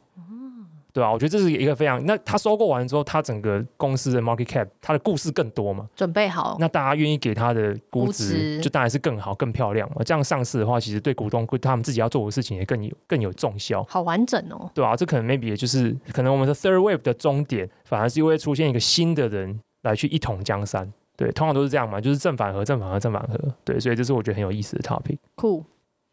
[0.92, 10.02] 对啊，我觉得这是一个非常，那他收购完之后，他整个公司的 market cap，他的故事更多嘛，准备好，那大家愿意给他的估值，就当然是更好、更漂亮嘛。
[10.04, 13.82] 这样上市的话，其实对股东、对他们自己要做的事情也更有、更有重效。
[13.88, 14.70] 好完整哦。
[14.74, 20.92] 对啊，这可能 maybe 也就是可能我们的 third wave 的终点，反而是因为出现一个新的人来去一统江山。
[21.16, 23.38] 对，通常都是这样嘛，就是正反合、正反合、正反合。
[23.64, 25.16] 对，所以这是我觉得很有意思的 topic。
[25.36, 25.62] Cool。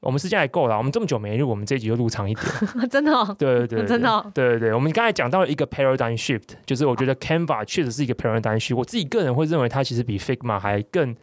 [0.02, 2.46] 我们时间还够了，我们这么久没录，我们这一集就录长一点。
[2.90, 3.36] 真的、哦？
[3.38, 4.32] 对对对， 真的、哦。
[4.34, 8.78] 对对对，我们刚才讲到了一个 paradigm shift，就是我觉得 Canva 确实是一个 paradigm shift。
[8.78, 11.13] 我自己个人会认为它其实比 Figma 还更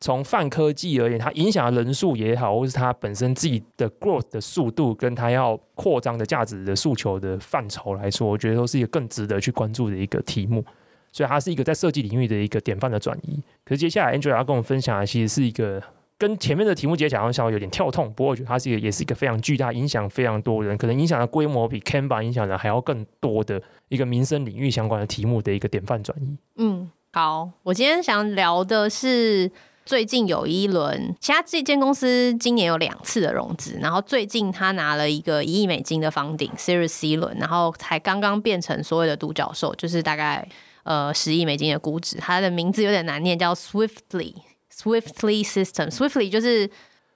[0.00, 10.64] 从泛科技而言，它影响的人数也好，或是它本身自己的 growth 的速度，跟它要扩张的价值的诉求的范畴来说，我觉得都是一个更值得去关注的一个题目。
[11.12, 13.42] 所以它是一个在设计领域的一个典范的转移。
[13.66, 15.82] 可是接下来 Angela 要跟我们分享的，其实是一个。
[16.18, 26.36] 跟前面的题目节讲，稍微有点跳痛，不过我觉得它是一个，也是一个非常巨大、影响非常多人，可能影响的规模比 Canva 影响的还要更多的一个民生领域相关的题目的一个典范转移。
[26.56, 29.48] 嗯，好，我今天想聊的是
[29.86, 40.48] 最近有一轮，其他这间公司今年有两次的融资，然后最近他拿了一个一亿美金的房顶 Series C 轮，然后才刚刚变成所谓的独角兽，就是大概
[40.82, 42.16] 呃十亿美金的估值。
[42.16, 44.34] 它的名字有点难念，叫 Swiftly
[44.80, 46.70] Swiftly System Swiftly 就是。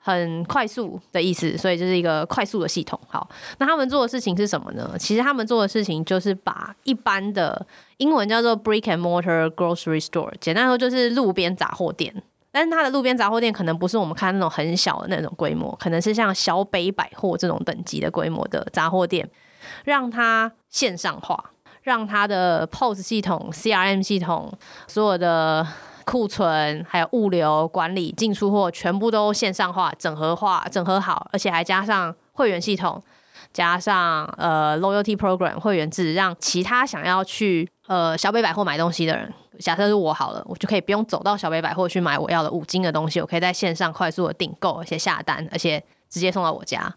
[0.05, 2.99] 很快速的意思，所以就是一个快速的系统。
[3.07, 4.97] 好，那他们做的事情是什么呢？
[4.99, 7.65] 其实他们做的事情就是把一般的
[7.99, 12.13] 英文叫做 brick and mortar grocery store，简单说就是路边杂货店。
[12.51, 19.31] 但是它的路边杂货店可能不是我们看那种很小的那种规模，可能是像小北百货这种等级的规模的杂货店，
[19.85, 21.53] 让它线上化，
[21.83, 24.53] 让它的 POS 系统、CRM 系统
[24.89, 25.65] 所有的。
[26.05, 33.03] 库存还有物流管理、进出货全部都线上化、整合化、整合好，而且还加上会员系统，
[33.53, 46.95] 加上呃 loyalty program 会员制，让其他想要去呃小北百货买东西的人，假设是我好了，我就可以不用走到小北百货去买我要的五金的东西，我可以在线上快速的订购，而且下单，而且直接送到我家。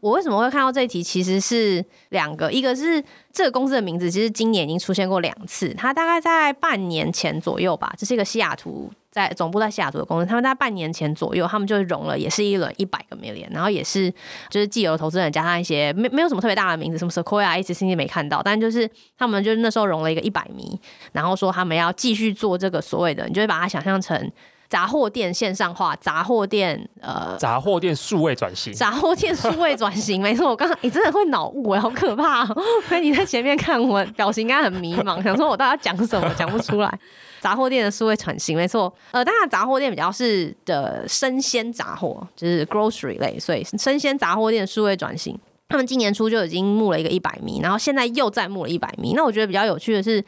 [0.00, 1.02] 我为什么会看到这一题？
[1.02, 5.74] 其实是两个，一个是这个公司的名字，其实今年已经出现过两次。
[5.74, 10.26] 它大概在半年前左右吧，这是一个西雅图在总部在西雅图的公司。
[10.26, 14.10] 他们在半年前左右，他们就融了，也是一轮一百个 million，然后也是
[14.50, 20.78] 就是既有投资人加上一些没没有什么特别大的名字，什么 Sequoia、ACC 没看到，但就是他们就是那时候融了一个一百米，
[21.12, 24.30] 然后说他们要继续做这个所谓的，你就会把它想象成。
[24.68, 30.48] 杂货店线上化，杂货店呃，杂货店数位转型，杂货店数位转型，没错。
[30.50, 32.44] 我刚刚你真的会脑雾哎，好可怕！
[32.86, 36.98] 所以你在前面看我表情应该很迷茫，想说我到底要讲什么，讲不出来。
[37.40, 38.92] 杂货店的数位转型，没错。
[39.12, 45.38] 呃，当然杂货店比较是的生鲜杂货，就是 grocery 类，所以生鲜杂货店数位转型，
[45.68, 49.14] 他们今年初就已经募了一个一百米，然后现在又再募了一百米。
[49.14, 50.22] 那我觉得比较有趣的是，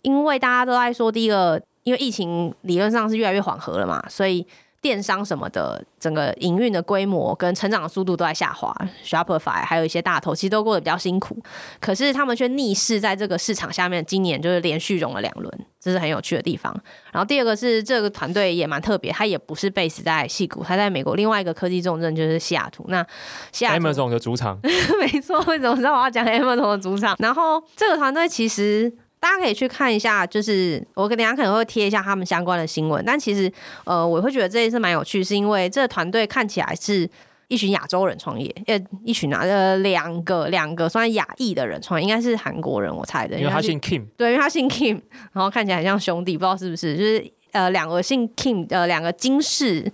[0.00, 1.60] 因为大家都在说第一个。
[1.86, 4.44] 因为疫情理论上是越来越缓和了嘛，所以
[4.82, 8.74] 电商什么的整个营运的规模跟成长的速度都在下滑。
[9.04, 11.40] Shopify 还有一些大头其实都过得比较辛苦，
[11.80, 16.74] 可是他们却逆势在这个市场下面，今年就是连续融了两轮，这是很有趣的地方。
[17.12, 22.84] 然后第二个是这个团队也蛮特别，他也不是 base 在矽谷，他在美国另外一个科技重镇就是西雅图。
[22.88, 23.06] 那
[23.52, 24.58] 西雅图 Amazon 的主场，
[25.00, 27.16] 没错，为什么知道我要讲 Amazon 的主场？
[27.20, 28.92] 然后这个团队其实。
[29.18, 33.02] 大家可以去看一下，就是我等下可能会贴一下他们相关的新闻。
[33.04, 33.50] 但其实，
[33.84, 37.08] 呃，我会觉得这件事蛮有趣，是因为这个团队看起来是
[37.48, 45.00] 一群亚洲人创业，呃，一群啊，呃，两个两个算亚裔的人创业，应该是韩国人，我猜的，因为他姓 Kim， 对，因为他姓 Kim，
[45.32, 49.90] 然后看起来很像兄弟，不知道是不是，就是呃，两个姓 Kim，呃，两个金氏，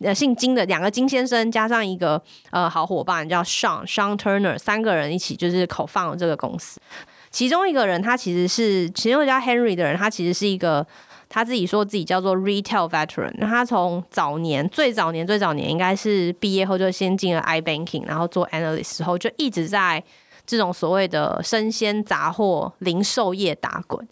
[0.00, 2.20] 呃，姓金的两个金先生，加上一个
[2.50, 6.80] 呃好伙伴叫 Sean Sean Turner，三个人一起就是 co-found 了这个公司。
[7.34, 10.86] 其中一个人，他其实是其中一个叫 Henry 的人，他其实是一个
[11.28, 13.34] 他自己说自己叫做 Retail Veteran。
[13.38, 20.00] 那他从早年最早年最早年应该是毕业后就先进了 iBanking，然后做 Analyst 之后就一直在
[20.46, 24.06] 这种所谓的生鲜杂货零售业打滚。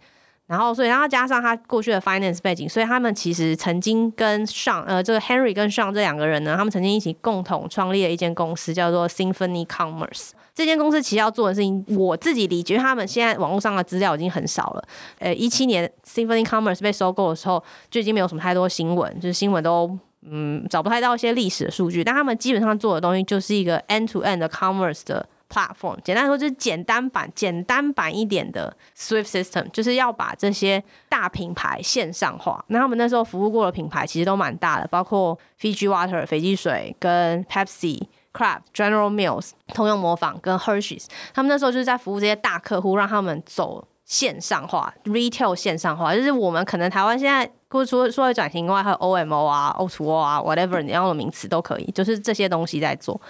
[0.49, 10.31] 然后所以然后加上他过去的 Finance 背景，所以他们其实曾经跟上呃这个 Henry 跟上这两个人呢，他们曾经一起共同创立了一间公司，叫做 Symphony Commerce。
[10.55, 14.85] 这间公司其实要做的事情，我自己理解，他们现在网络上的资料已经很少了。
[15.19, 22.05] 呃，一七年 Symphony Commerce 被收购的时候，就已经没有什么太多新闻，就是新闻都嗯找不太到一些历史的数据。
[22.05, 32.63] 但他们基本上做的东西就是一个 end-to-end 的 commerce 的 platform，简单说就是简单版、简单版一点的 Swift System，就是要把这些大品牌线上化。
[32.69, 38.03] 那他们那时候服务过的品牌其实都蛮大的，包括 Fiji Water 斐济水跟 Pepsi。
[38.33, 46.15] Craft、General Mills、通用磨坊跟 Hershey's，他们那时候就是在服务这些大客户，让他们走线上化，retail 线上化。
[46.15, 53.21] 就是我们可能台湾现在，除了说说转型以外，还有 OMO 啊、O2O 啊，whatever 你要的名词都可以，就是这些东西在做。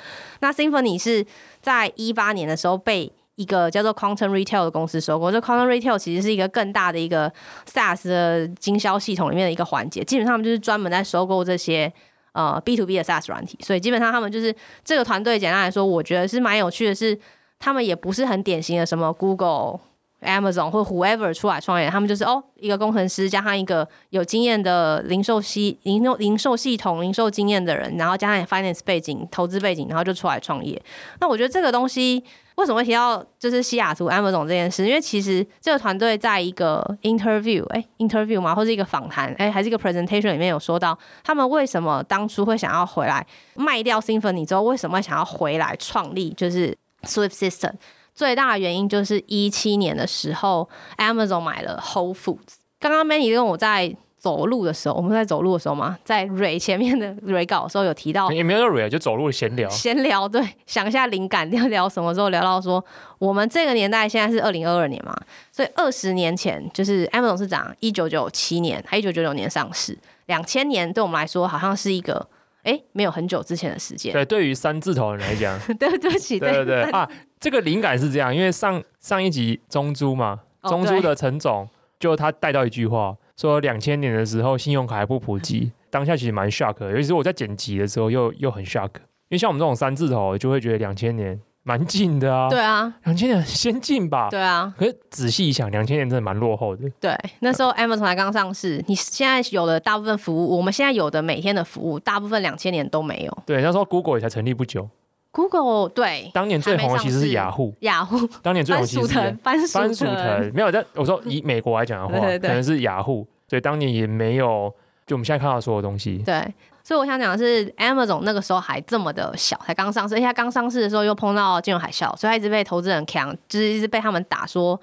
[0.41, 1.27] 那 Symphony 是
[1.61, 5.33] 在一八年的时候被一个叫做 Quantum Retail 的公司收购。
[5.33, 7.33] 这 Quantum Retail 其实是一个更大的一个
[7.67, 11.93] SaaS 的经销系统里面的一个环节，基本上就是专门在收购这些。
[12.33, 14.55] 呃，B to B 的 SaaS 软体，所以基本上他们就是
[14.85, 15.39] 这个团队。
[15.39, 17.19] 简单来说，我觉得是蛮有趣的是，
[17.59, 19.81] 他们也不是很典型的什么 Google、
[20.23, 30.81] Amazon 或 Whoever 出来创业，他们就是哦，一个工程师加上一个有经验的零售系零售零售系统零售经验的人，然后加上 Finance 背景、投资背景，然后就出来创业。
[31.21, 32.25] 那我觉得这个东西。
[32.57, 34.87] 为什么会提到就是西雅图 Amazon 这件事？
[34.87, 47.73] 因为其实这个团队在一个 interview，哎，interview 嘛，或者一个访谈，哎，还是一个 presentation 里面有说到，他们为什么当初会想要回来卖掉 Symphony 之后，为什么想要回来创立就是 Swift System？
[48.15, 52.57] 最大的原因就是一七年的时候，Amazon 买了 Whole Foods。
[52.79, 62.85] 刚刚 Manny 跟我在走路的时候，我们在走路的时候嘛，在蕊前面的蕊稿的时候有提到，也没有蕊，就走路闲聊，闲聊对，想一下灵感要聊什么时候聊到说，
[63.19, 65.17] 我们这个年代现在是二零二二年嘛，
[65.51, 72.29] 所以二十年前就是 Amazon 是涨一九九七年，还一九九九年上市，两千年对我们来说好像是一个
[72.63, 74.13] 哎没有很久之前的时间。
[74.13, 77.09] 对，对于三字头人来讲， 对对不起，对对对啊，
[77.41, 83.17] 这个灵感是这样，因为上上一集中珠嘛，中珠的陈总、哦、就他带到一句话。
[83.35, 92.49] 说两千年的时候，信用卡还不普及，当下其实蛮 shock 的，尤其是我在剪辑的时候又又很 shock，因为像我们这种三字头，就会觉得两千年蛮近的啊。
[92.49, 94.29] 对啊，两千年很先进吧？
[94.31, 94.73] 对啊。
[94.79, 96.89] 可是仔细一想，两千年真的蛮落后的。
[97.01, 103.39] 对，那时候 Amazon 才刚上市，你现在有的大部分服务，我们现在有的每天的服务，大部分两千年都没有。
[103.47, 104.89] 对，那时候 Google 也才成立不久。
[105.31, 107.75] Google 对，当年最红的其实是雅虎。
[107.81, 110.71] 雅虎当年最红其实是番薯藤，番薯藤没有。
[110.71, 113.27] 但我说以美国来讲的话，对对对，可能是雅虎。
[113.49, 114.71] 对，当年也没有，
[115.07, 116.19] 就我们现在看到所有东西。
[116.19, 116.47] 对，
[116.85, 124.79] 所以我想讲的是，Amazon 那个时候还这么的小，才刚上市，而且它刚上市的时候又碰到金融海啸，所以它一直被投资人扛，就是一直被他们打说，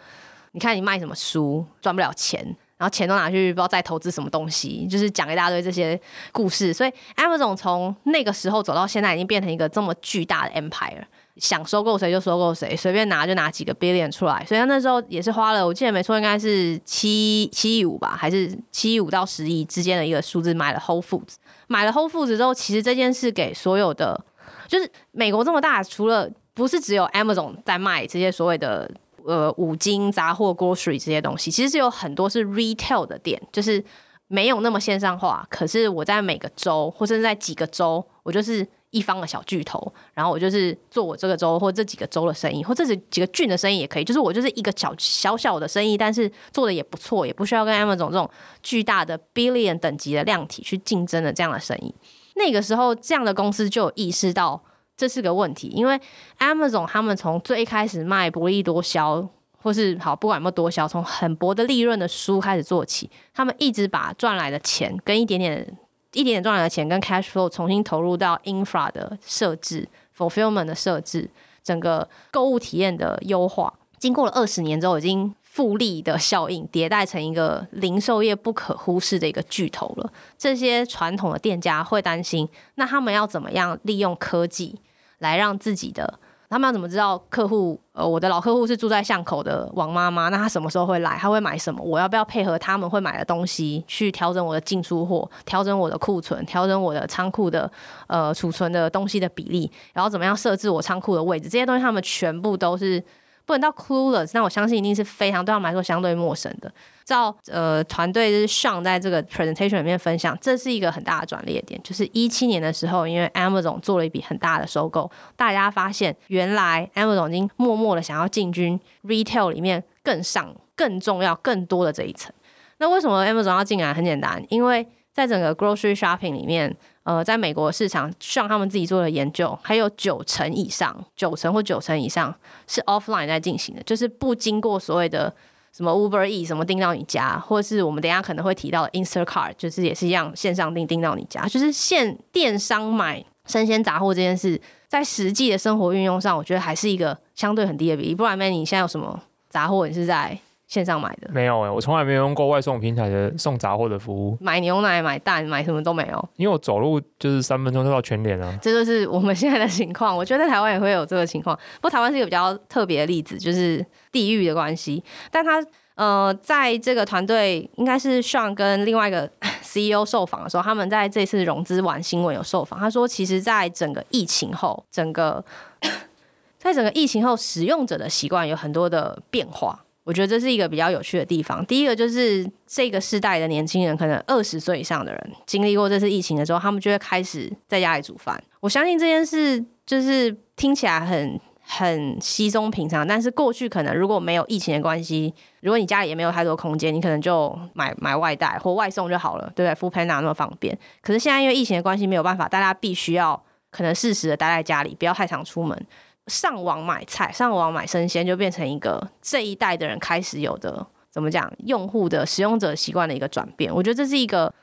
[0.54, 2.41] 你看你卖什么书赚不了钱，
[2.78, 6.00] 然后钱都拿去不知道再投资什么东西，就是讲一大堆这些
[6.32, 6.74] 故事。
[6.74, 11.04] 所以 Amazon 从那个时候走到现在，已经变成一个这么巨大的 empire。
[11.39, 21.35] 想收购谁就收购谁，随便拿就拿几个 billion 出来，所以他那时候也是花了，我记得没错，应该是七七亿五吧，还是七亿五到十亿之间的一个数字，买了 Whole Foods，
[21.67, 24.19] 买了 Whole Foods 之后，其实这件事给所有的，
[24.67, 28.91] 就是美国这么大，除了不是只有 Amazon 在卖这些所谓的
[29.25, 33.81] 呃五金杂货 grocery 这些东西，其实是有很多是 retail 的店，就是
[34.27, 38.67] 没有那么线上化，可是我在每个州或者是在几个州，我就是。
[38.91, 44.03] 一方的小巨头，然后我就是做我这个州或这几个州的生意，或这几几个郡的生意也可以。
[44.03, 48.29] 就是我就是一个小小小的生意，但是做的也不错，也不需要跟 Amazon 这种
[48.63, 51.93] 巨大的 billion 等级的量体去竞争的这样的生意。
[52.35, 54.59] 那个时候，这样的公司就有意识到
[54.97, 55.99] 这是个问题，因为
[56.39, 59.29] Amazon 他们从最开始卖薄利多销，
[59.61, 65.77] 或是好不管有没多销，从很薄的利润的书开始做起，他们一直把赚来的钱跟一点点。
[66.14, 69.88] 一点点赚来的钱跟 cash flow 重新投入到 infra 的设置、
[70.18, 71.30] fulfillment 的设置、
[71.64, 80.12] 整个购物体验的优化，经过了二十年之后，已经复利的效应迭代成一个零售业不可忽视的一个巨头了。
[80.38, 84.80] 这些传统的店家会担心，那他们要怎么样利用科技
[85.20, 86.20] 来让自己的
[86.50, 87.80] 他们要怎么知道客户？
[87.93, 91.16] 呃，我的老客户是住在巷口的王妈妈，那她什么时候会来？
[91.18, 91.84] 她会买什么？
[91.84, 97.72] 我要不要配合他们会买的东西去调整我的进出货，调整我的库存，调整我的仓库的
[98.08, 99.72] 呃储存的东西的比例？
[99.93, 101.47] 然后怎么样设置我仓库的位置？
[101.47, 103.04] 这些东西他们全部都是。
[103.45, 106.72] 不能到 clueless，那我相信一定是非常对他们来说相对陌生的。
[107.10, 111.82] 照呃团队是上在这个 presentation 里面分享，这是一个很大的转捩点。
[111.84, 122.32] 就是一七年的时候，因为 Amazon 做了一笔很大的收购，大家发现原来 Amazon 已经默默的想要进军 retail 里面更上、更重要、更多的这一层。
[122.78, 123.91] 那为什么 Amazon 要进来？
[123.91, 126.78] 很简单，因为在整个 grocery shopping 里面。
[127.03, 132.32] 呃，在美国市场，像他们自己做的研究，还有九成以上，九成或九成以上
[132.68, 135.34] 是 offline 在进行的，就是不经过所谓的
[135.72, 148.15] 什么 Uber E 什么订到你家，或者是我们等下可能会提到的 Instacart，就是也是一样线上订订到你家，就是线电商买生鲜杂货这件事，在实际的生活运用上，我觉得还是一个相对很低的比例。
[148.15, 149.88] 不然，Man，你现在有什么杂货？
[149.88, 150.39] 你是在？
[150.70, 154.38] 线上买的没有哎、欸，我从来没有用过外送平台的送杂货的服务。
[154.39, 158.55] 买牛奶、买蛋、买什么都没有，因为我走路就是三分钟就到全联了。
[158.61, 160.15] 这就是我们现在的情况。
[160.15, 165.03] 我觉得在台湾也会有这个情况，不过台湾是一个比较特别的例子，就是地域的关系。
[165.32, 165.59] 但他
[165.95, 169.28] 呃，在这个团队应该是 Sean 跟另外一个
[169.65, 175.43] CEO 受访的时候，他们在这次融资完新闻有受访，他说，其实在整个疫情后，整个
[176.59, 179.84] 在整个疫情后，使用者的习惯有很多的变化。
[180.10, 181.64] 我觉得这是一个比较有趣的地方。
[181.68, 188.43] 第一个就是这个世代的年轻人，可能二十岁以上的人经历过这次疫情的时候，他们就会开始在家里煮饭。
[188.60, 195.32] 我相信这件事就是听起来很很稀松平常，但是过去可能如果没有疫情的关系，
[195.62, 200.76] 如果你家里也没有太多空间，你可能就买买外带或外送就好了，对不对？Foodpanda 那么方便。
[201.01, 203.39] 可是现在因为疫情的关系没有办法，大家必须要
[203.70, 205.86] 可能适时的待在家里，不要太常出门。
[206.30, 213.73] 上网买菜，上网买生鲜，就变成一个这一代的人开始有的怎么讲，用户的使用者习惯的一个转变。
[213.73, 214.53] 我觉得这是一个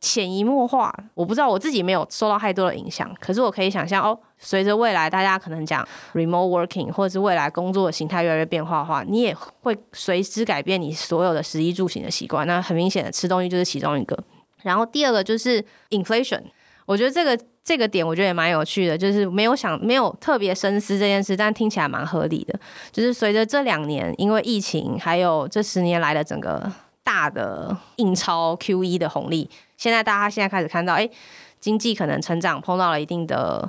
[0.00, 12.44] 潜移默化，我不知道我自己没有受到太多的影响，可是我可以想象哦，随着未来大家可能讲 remote working，或者是未来工作的形态越来越变化的话，你也会随之改变你所有的食衣住行的习惯。
[12.46, 14.18] 那很明显的，吃东西就是其中一个。
[14.62, 16.42] 然后第二个就是 inflation，
[16.86, 22.58] 我觉得这个这个点我觉得也蛮有趣的，就是没有想没有特别深思这件事，但听起来蛮合理的。
[22.90, 26.70] 就是随着这两年因为疫情，还有这十年来的整个
[27.04, 29.48] 大的印钞 QE 的红利。
[29.76, 31.08] 现在大家现在开始看到，哎，
[31.60, 33.68] 经济可能成长碰到了一定的、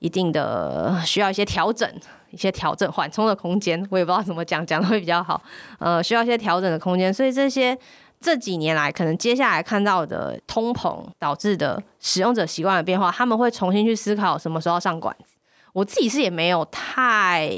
[0.00, 1.88] 一定的需要一些调整、
[2.30, 3.84] 一些调整缓冲的空间。
[3.90, 5.42] 我也不知道怎么讲，讲的会比较好。
[5.78, 7.12] 呃，需要一些调整的空间。
[7.12, 7.76] 所以这些
[8.20, 15.34] 这几年来，可能接下来看到的通膨导致的使用者习惯的变化，他们会重新去思考什么时候上管子。
[15.72, 17.50] 我自己是也没有太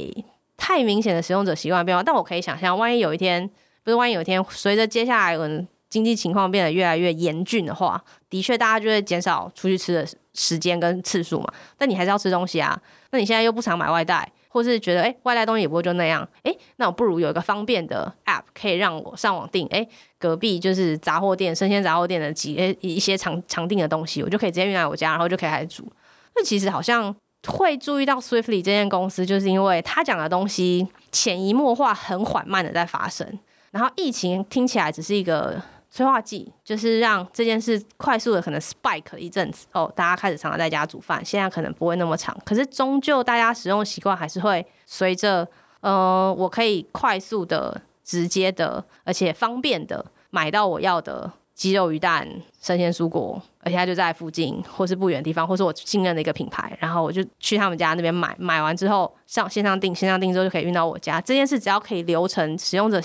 [0.57, 3.49] 太明显的使用者习惯变化，但我可以想象，万一有一天，
[3.83, 5.67] 不是万一有一天，随着接下来可能。
[5.91, 11.53] 经济情况变得越来越严峻的话，的确大家就会减少出去吃的时间跟次数嘛。
[11.77, 12.81] 但你还是要吃东西啊。
[13.11, 19.89] 那你现在又不常买外带，或是觉得诶外带东西也不会就那样，诶那我不如有一个方便的 App 可以让我上网订，诶
[20.21, 25.91] 隔壁就是杂货店、生鲜杂货店的几诶一些常常订的东西，我就可以直接运来我家，然后就可以开始煮。
[26.37, 27.12] 那其实好像
[27.49, 33.27] 会注意到 Swiftly 这间公司，就是因为他讲的东西潜移默化、很缓慢的在发生，
[33.73, 35.61] 然后疫情听起来只是一个。
[35.93, 45.49] 催化剂就是让这件事快速的可能 spike 一阵子哦，大家开始常常在家煮饭，现在可能不会那么长，可是终究大家使用习惯还是会随着，
[45.81, 51.33] 呃，我可以快速的、直接的，而且方便的买到我要的。
[51.53, 52.27] 鸡肉、鱼蛋、
[52.59, 61.21] 生鲜蔬果，而且它就在附近，或是不远的地方，或是我信任的一个品牌，然后我就去他们家那边买，买完之后上线上订，线上订之后就可以运到我家。
[61.21, 62.99] 这件事只要可以流程使用者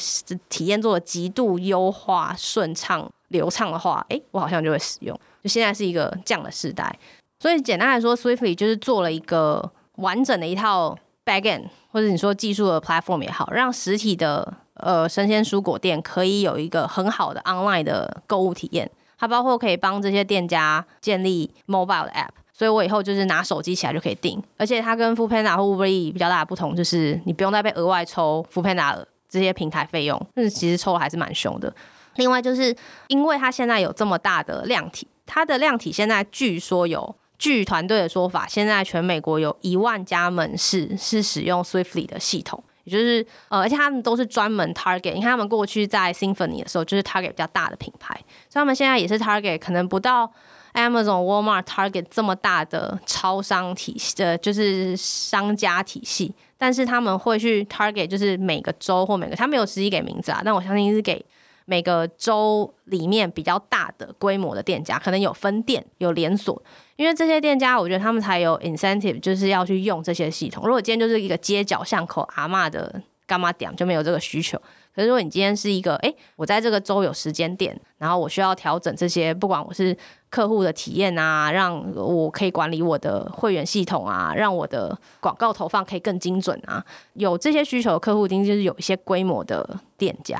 [0.47, 5.19] 体验做的极度优化、顺畅、流畅的话，诶，我好像就会使用。
[5.43, 6.97] 就现在是一个这样的时代，
[7.41, 14.59] 所以简单来说，Swiftly 就是做了一个完整的一套 backend，或者你说技术的 platform 也好，让实体的。
[14.75, 28.63] 呃，生鲜蔬果店可以有一个很好的 online 的购物体验，它包括可以帮这些店家建立 mobile 的 app，所以我以后就是拿手机起来就可以订，而且它跟 f o o Panda 或 Uber E 比较大的不同就是你不用再被额外抽 f o
[28.63, 31.73] o Panda 这些平台费用，但是其实抽的还是蛮凶的。
[32.15, 32.75] 另外就是
[33.07, 42.63] 因为它现在有这么大的量体，它的量体现在据说有，据团队的说法，现在全美国有一万家门市是使用 Swiftly 的系统。
[42.85, 45.13] 也就是呃，而且他们都是专门 target。
[45.13, 48.15] 你看他们过去在 Symphony 的时候，就是 target 比较大的品牌，
[48.49, 50.31] 所以他们现在也是 target 可能不到
[50.73, 56.33] Amazon、Walmart target 这么大的超商体系的，就是商家体系。
[56.57, 61.23] 但是他们会去 target，就是每个州或每个，他没有实际给名字啊，但我相信是给
[61.65, 66.63] 每个州里面比较大的规模的店家，可能有分店、有连锁。
[66.95, 70.63] 因为这些店家，我觉得他们才有 incentive，就是要去用这些系统。
[70.65, 74.61] 如果今天就是一个街角巷口阿嬷的干妈店，就没有这个需求。
[74.95, 79.95] 可是如果你今天是一个，诶，我在这个周有时间点，然后我需要调整这些，不管我是
[80.29, 86.83] 客户的体验啊，让我可以管理我的会员系统啊，让我的广告投放可以更精准啊，
[87.13, 90.39] 有这些需求的客户，一定就是有一些规模的店家。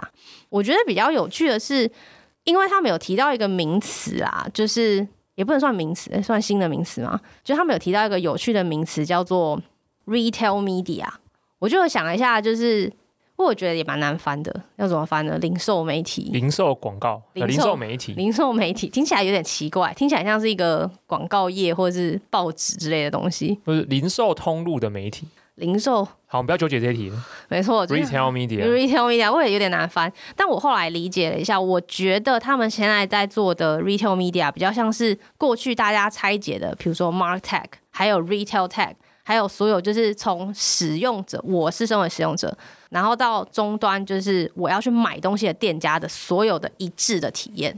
[0.49, 1.91] 我觉得比较有趣的是，
[2.45, 5.07] 因为他们有提到一个名词啊，就是。
[5.35, 7.19] 也不能算名词，算新的名词吗？
[7.43, 9.61] 就他们有提到一个有趣的名词，叫做
[10.05, 11.03] retail media。
[11.59, 12.89] 我就想了一下，就是
[13.37, 15.37] 我觉得也蛮难翻的，要怎么翻呢？
[15.39, 23.59] 零售媒体、零售广告、零售媒体、零售媒体，听起来有点奇怪，听起来像是一个广告业或者是报纸之类的东西。
[23.63, 25.27] 不是零售通路的媒体。
[25.55, 27.09] 零售好，我们不要纠结这一题。
[27.47, 30.11] 没错，retail media，retail media，我也有点难翻。
[30.35, 38.95] 但我后来理解了一下，我觉得他们现在在做的 retail media 比较像是过去大家拆解的，比如说 martech，还有 retail tech，
[39.27, 42.55] 还有所有就是从使用者，我是身为使用者，
[42.89, 47.75] 然后到终端就是我要去买东西的店家的所有的一致的体验。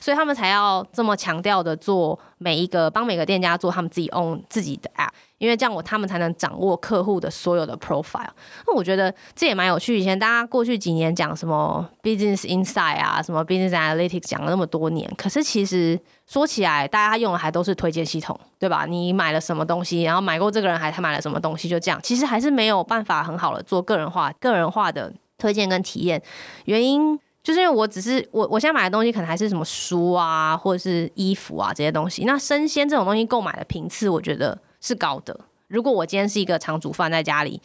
[0.00, 8.30] 所以他们才要这么强调的做每一个帮每个店家做他们自己 own 自己的 app，因为这样我他们才能掌握客户的所有的 profile。
[8.66, 9.98] 那我觉得这也蛮有趣。
[9.98, 18.86] 以前大家过去几年讲什么 business insight 啊，什么 business analytics 讲了那么多年，可是其实说起来，大家用的还都是推荐系统，对吧？
[18.86, 26.22] 你买了什么东西，然后买过这个人还他买了什么东西，就这样，其实还是没有办法很好的做个人化、个人化的推荐跟体验。
[26.64, 27.20] 原因。
[27.42, 32.24] 就是因为我只是我我现在买的东西可能还是什么书啊，或者是衣服啊这些东西。
[32.24, 35.38] 那生鲜这种东西购买的频次，我觉得是高的。
[35.68, 37.62] 如果我今天是一个常煮饭在家里，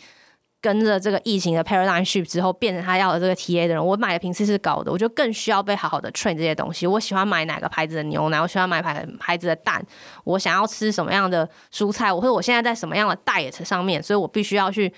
[0.61, 6.87] 跟着这个疫情的 paradigm shift 之后，变成他要的这个 TA 的人，我买的频次是高的，我就更需要被好好的 train 这些东西。
[6.87, 9.85] 我喜欢买哪个牌子的牛奶，我喜欢买牌牌子的蛋，
[10.23, 14.91] 我想要吃什么样的蔬菜，或者我现在在什么样的 diet 上面，所以我必须要去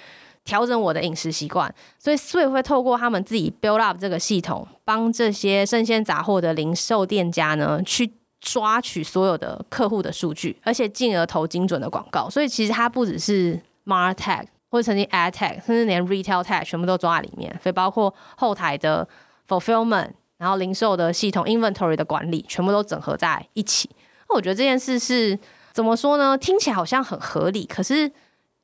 [0.47, 1.71] 调整我的饮食习惯。
[1.99, 12.27] 所以，所以会透过他们自己 build up 这个系统，帮这些生鲜杂货的零售店家呢，去抓取所有的客户的数据，而且进而投精准的广告。
[12.27, 14.45] 所以，其实它不只是 martech。
[14.69, 19.07] 或者曾经 ad tech，甚至连 retail tech 全部都抓在里面，所以包括后台的
[19.47, 23.89] fulfillment，然后零售的系统 inventory 的管理，全部都整合在一起。
[24.27, 25.39] 那我觉得这件事是
[25.71, 26.37] 怎么说呢？
[26.37, 28.11] 听起来好像很合理，可是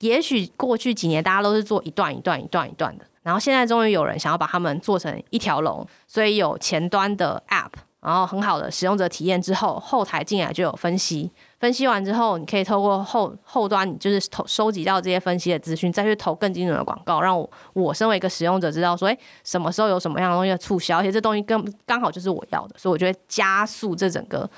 [0.04, 11.32] 也许过去几年大家都是做一段一段一段一段的，然后现在终于有人想要把它们做成一条龙，所以有前端的 app，然后很好的使用者体验之后，后台进来就有分析。
[11.58, 24.50] 分析完之后，你可以透过后后端，你就是投收集到这些分析的资讯，再去投更精准的广告，让我我身为一个使用者知道说，诶，什么时候有什么样的东西的促销，而且这东西跟刚好就是我要的，所以我觉得加速这整个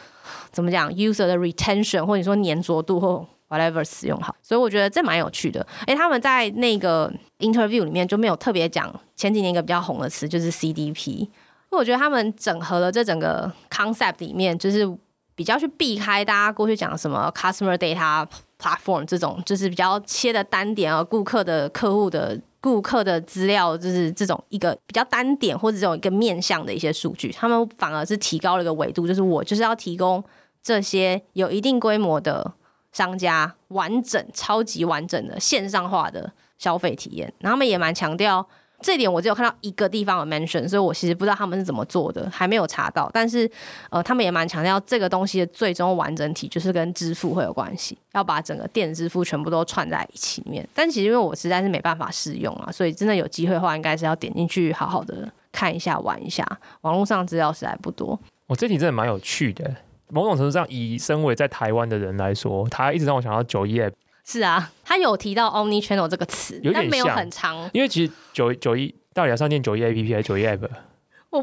[0.52, 3.24] 怎么讲 user 的 retention 或者说粘着度或
[3.56, 5.66] whatever 使用好，所以我觉得这蛮有趣的。
[5.88, 11.30] 诶，他们在那个 interview 里面就没有特别讲前几年一个比较红的词就是 CDP，因
[11.72, 14.98] 为我觉得他们整合了这整个 concept 里面就是。
[15.38, 18.26] 比较去避开大家过去讲什么 customer data
[18.58, 30.24] platform 这种，就是比较切的单点啊，顾客的客户的顾客的资料，就是这种一个比较单点或者这种一个面向的一些数据，他们反而是提高了一个维度，就是我就是要提供
[30.64, 32.54] 这些有一定规模的
[32.96, 38.48] 商家完整、超级完整的线上化的消费体验，然后他们也蛮强调。
[38.82, 43.10] 这点我只有看到一个地方有 mention，所以我其实不知道他们是怎么做的，还没有查到。
[43.14, 43.50] 但是，
[43.90, 50.68] 呃，他们也蛮强调这个东西的最终完整体就是跟支付会有关系，要把整个电子支付全部都串在一起面。
[50.74, 56.46] 但其实因为我实在是没办法试用啊，所以真的有机会的话，应该是要点进去好好的看一下、玩一下。
[56.82, 58.20] 网络上资料实在不多。
[58.48, 59.74] 我、这题真的蛮有趣的，
[60.10, 63.94] 某种程度上，以身为在台湾的人来说，他一直让我想到九一 App。
[64.24, 67.70] 是啊，他有提到 omni channel 这个词，但没有很长。
[67.74, 70.68] 因为其实九九一到底要上念九一 A P P 还是九一 App？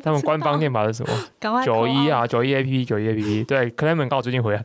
[0.02, 1.64] 他们官方念法是什么？
[1.64, 3.44] 九一啊，九一 A P P，九一 A P P。
[3.44, 4.64] 对，Clement 刚好最近回来，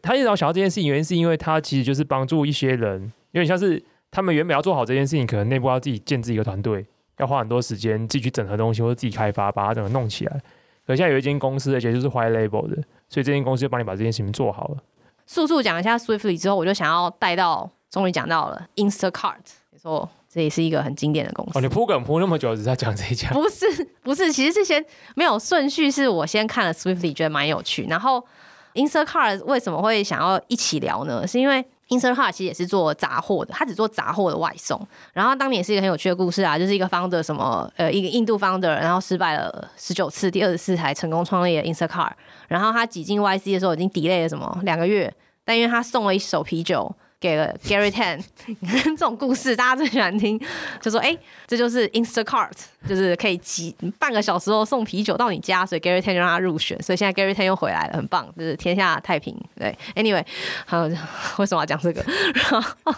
[0.00, 6.86] 他一直让我想到这件事情，原因是因为他其实就是帮助一些人，有点像是他们原本要做好这件事情，可能内部要自己建置一个团队，
[7.18, 10.40] 要花很多时间自己去整合东西，或者自己开发，把它整个弄起来。
[10.86, 12.82] 可现在有一间公司，而且就是 White Label 的，
[13.14, 14.76] 所以这间公司就帮你把这件事情做好了。
[15.24, 19.36] 速速讲一下 Swiftly 之后，我就想要带到，终于讲到了 Instacart，
[19.70, 21.56] 没错，这也是一个很经典的公司。
[21.56, 23.30] 哦，你铺梗铺那么久，只是在讲这一家？
[23.30, 23.66] 不是，
[24.02, 24.84] 不是，其实是先
[25.14, 27.86] 没有顺序，是我先看了 Swiftly，觉得蛮有趣。
[27.88, 28.26] 然后
[28.74, 31.24] Instacart 为什么会想要一起聊呢？
[31.24, 34.80] 是因为 Instacart 其实也是做杂货的，他只做杂货的外送。
[35.12, 42.12] 然后当年也是一个很有趣的故事啊，就是一个 found 什么呃，一个印度 founder，然后失败了十九次，第二十四才成功创立了 Instacart。
[42.48, 45.14] 然后他挤进 YC 的时候已经 delay 了什么两个月，
[45.44, 46.94] 但因为他送了一手啤酒。
[47.24, 48.22] 给了 Gary Tan，
[48.84, 50.38] 这种故事大家最喜欢听，
[50.82, 51.16] 就说哎、
[51.46, 52.52] 这就是 Instacart，
[52.86, 59.34] 就是可以挤半个小时后送啤酒到你家，所以 Gary Tan 就让他入选，所以现在 Gary Tan 又回来了，很棒，就是天下太平。
[59.56, 60.22] 对，Anyway，
[60.66, 60.82] 还有
[61.38, 62.04] 为什么要讲这个？
[62.34, 62.94] 然 后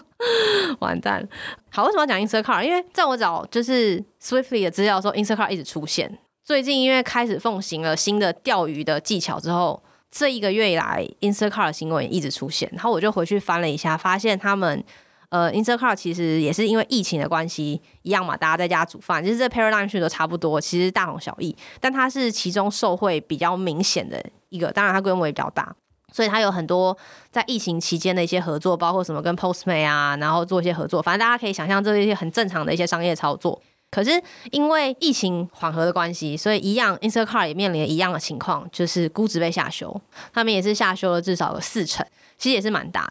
[0.80, 1.24] 完蛋，
[1.70, 2.64] 好，为什么要讲 Instacart？
[2.64, 6.18] 因为在我找就是 Swiftly 的资料的时候，Instacart 一直出现。
[6.42, 9.80] 最近因为开始奉行了新的钓鱼的技巧之后。
[10.18, 14.82] 这一个月以来，Instacart 的新闻一直出现，然后我就回去翻了一下，发现他们
[15.28, 21.54] 呃，Instacart 其实也是因为疫情的关系一样嘛，大家在家煮饭，其实这 paradigm 都差不多，其实大同小异。
[21.80, 25.76] 但它是其中受惠比较明显的一个，当然它规模也比较大，
[26.10, 26.96] 所以它有很多
[27.30, 33.60] 在疫情期间的一些合作，包括什么跟 Postmate 啊，然后做一些合作，反正大家可以想象这是一些很正常的一些商业操作。
[33.88, 34.20] 可是
[34.50, 39.98] 因为疫情缓和的关系，所以一样，Instacart 也面临一样的情况，就是估值被下修。
[40.34, 42.04] 他们也是下修了至少有四成，
[42.36, 43.10] 其实也是蛮大。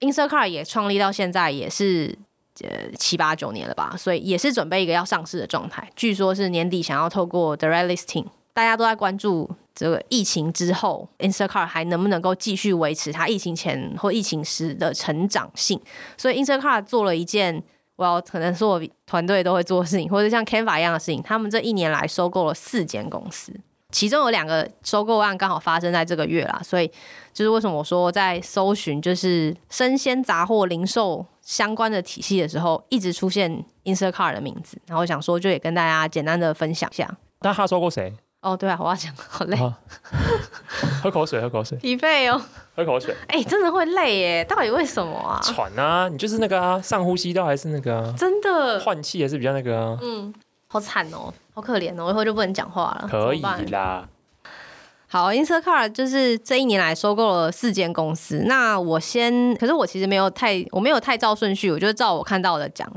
[0.00, 2.18] Instacart 也创立到现在也是
[2.60, 2.68] 呃
[2.98, 5.88] 七八九年了吧，所以也是准备一个要上市的状态。
[5.94, 15.80] 据说是年底想要透过 Direct Listing，大家都在关注这个疫情之后，Instacart 还能不能够继续维持它疫情前或疫情时的成长性。
[16.18, 17.62] 所以 Instacart 做了一件。
[17.96, 21.22] 我要可能是我团队都会做的事情，或者像 Canva 一样的事情。
[21.22, 23.52] 他们这一年来收购了四间公司，
[23.90, 26.86] 其中有两个收购案刚好发生在这个月啦，所以
[27.32, 34.78] 就是为什么我说在搜寻就是生鲜杂货零售相关的体系的时候，一直出现 Instacart 的名字。
[34.86, 37.16] 然后想说，就也跟大家简单的分享一下。
[37.40, 38.12] 那他收购谁？
[38.46, 39.76] 哦，对啊，我要讲， 好累，啊、
[41.02, 42.40] 喝口水，喝口水，疲惫哦，
[42.76, 43.12] 喝口水。
[43.26, 45.40] 哎、欸，真的会累耶，到底为什么啊？
[45.42, 48.14] 喘啊，你就是那个啊，上呼吸道还是那个啊？
[48.16, 49.98] 真的，换气也是比较那个啊。
[50.00, 50.32] 嗯，
[50.68, 53.08] 好惨哦，好可怜哦，我以后就不能讲话了。
[53.10, 53.42] 可以
[53.72, 54.08] 啦。
[55.08, 58.44] 好，Instacart 就是这一年来收购了四间公司。
[58.46, 62.88] 那我先，可是我其实没有太，我没有太照顺序，我就照我看到的讲。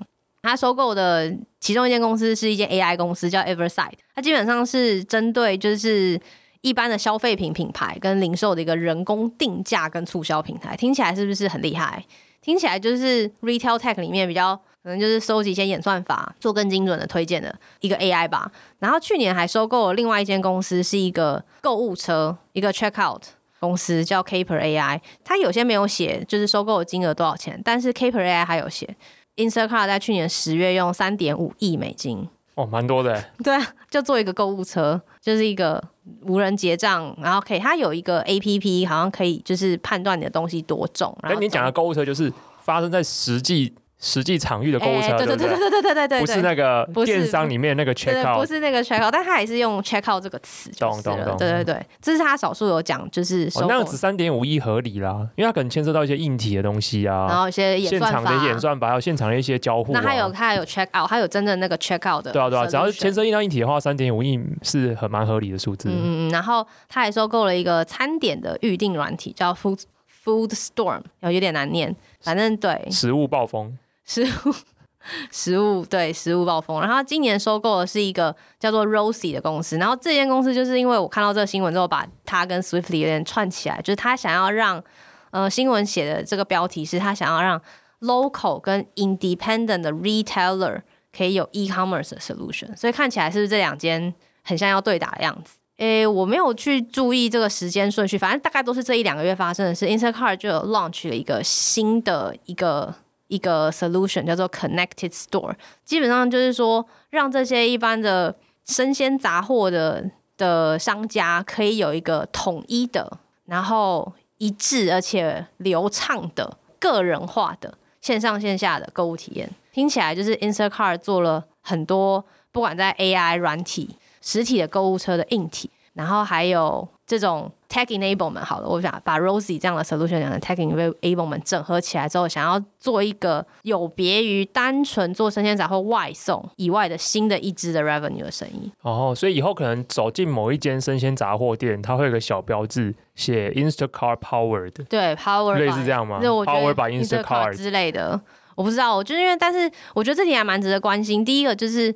[0.41, 3.93] 他收购的其中一间公司是一间 AI 公司，叫 Everside。
[4.15, 6.19] 它基本上是针对就是
[6.61, 10.75] 一般的消费品品牌跟零售的一个人工定价跟促销平台。
[10.75, 12.05] 听起来是不是很厉害？
[12.41, 14.59] 听起来就是 Retail Tech 里面比较。
[14.81, 18.49] 可能就是收集一些演算法，做更精准的推荐的一个 AI 吧。
[18.79, 23.21] 然后去年还收购了另外一间公司，是一个购物车，一个 Checkout
[23.59, 25.01] 公司叫 Caper AI。
[25.21, 28.95] 它有些没有写，就是收购的金额多少钱，但是 Caper AI 还有写
[29.35, 33.23] ，Instacart 在去年十月用三点五亿美金，哦，蛮多的。
[33.43, 35.83] 对啊， 就做一个购物车，就是一个
[36.23, 41.15] 无人结账，然后可以，它有一个 APP，好像可以就是判断你的东西多重。
[41.23, 43.73] 然后你讲的购物车就是发生在实际。
[44.01, 45.57] 实际场域的购物车，欸、对对对对？
[45.57, 65.89] 对对对对，不是那个电商里面那个 check out，不是那个 check out，但他也是用 check out 这个词，懂懂懂，对对对，这是他少数有讲，就是哦，那样子三点五亿合理啦，因为他可能牵涉到一些硬体的东西啊，然后一些现场的演算法，还有现场的一些交互、啊，那他有他有 check out，他有真的那个 check out 的，对啊对啊，只要牵涉到硬体的话，三点五亿是很蛮合理的数字。
[65.89, 69.81] 嗯嗯，然后他还收购了一个餐点的预订软体，叫 Food
[70.23, 73.77] Food Storm，有有点难念，反正对，食物暴风。
[74.09, 74.55] 食物，
[75.29, 76.81] 食物，对，食物暴风。
[76.81, 79.77] 然后今年收购的是一个叫做 Rosie 的公司。
[79.77, 84.83] 然后这间公司就是因为我看到这个新闻之后，把它跟 Swiftly 有点串起来，就是他想要让，
[85.29, 87.61] 呃，新闻写的这个标题是他想要让
[88.01, 90.81] local 跟 independent 的 retailer
[91.15, 92.75] 可以有 e-commerce 的 solution。
[92.75, 94.11] 所以看起来是不是这两间
[94.43, 95.53] 很像要对打的样子？
[95.77, 99.85] 诶，我没有去注意这个时间顺序，反正大概都是这一两个月发生的事。
[99.85, 102.95] Instacart 就有 launch 了一个新的一个。
[103.29, 105.55] 一个 solution 叫做 Connected Store，
[105.85, 119.49] 基本上就是说，让这些一般的生鲜杂货的的商家可以有一个统一的，然后一致而且流畅的个人化的线上线下的购物体验。
[119.71, 127.51] 听起来就是 Instacart 做了很多，不管在 AI 软体、实体的购物车的硬体，然后还有这种。
[127.69, 138.71] Tech enablement 好了，我想把 Rosie 这样的 solution 讲的 Tech enablement 整合起来之后，想要做一个有别于单纯做生鲜杂货外送以外的新的一支的 revenue 的生意。
[138.81, 144.73] 哦，所以以后可能走进某一间生鲜杂货店，它会有个小标志写 Instacart powered。
[144.89, 148.19] 对，powered 类似这样吗？Powered by Instacart 之类的，
[148.55, 148.95] 我不知道。
[148.95, 151.23] 我就是因为，但是我觉得这题还蛮值得关心。
[151.23, 151.93] 第一个就是。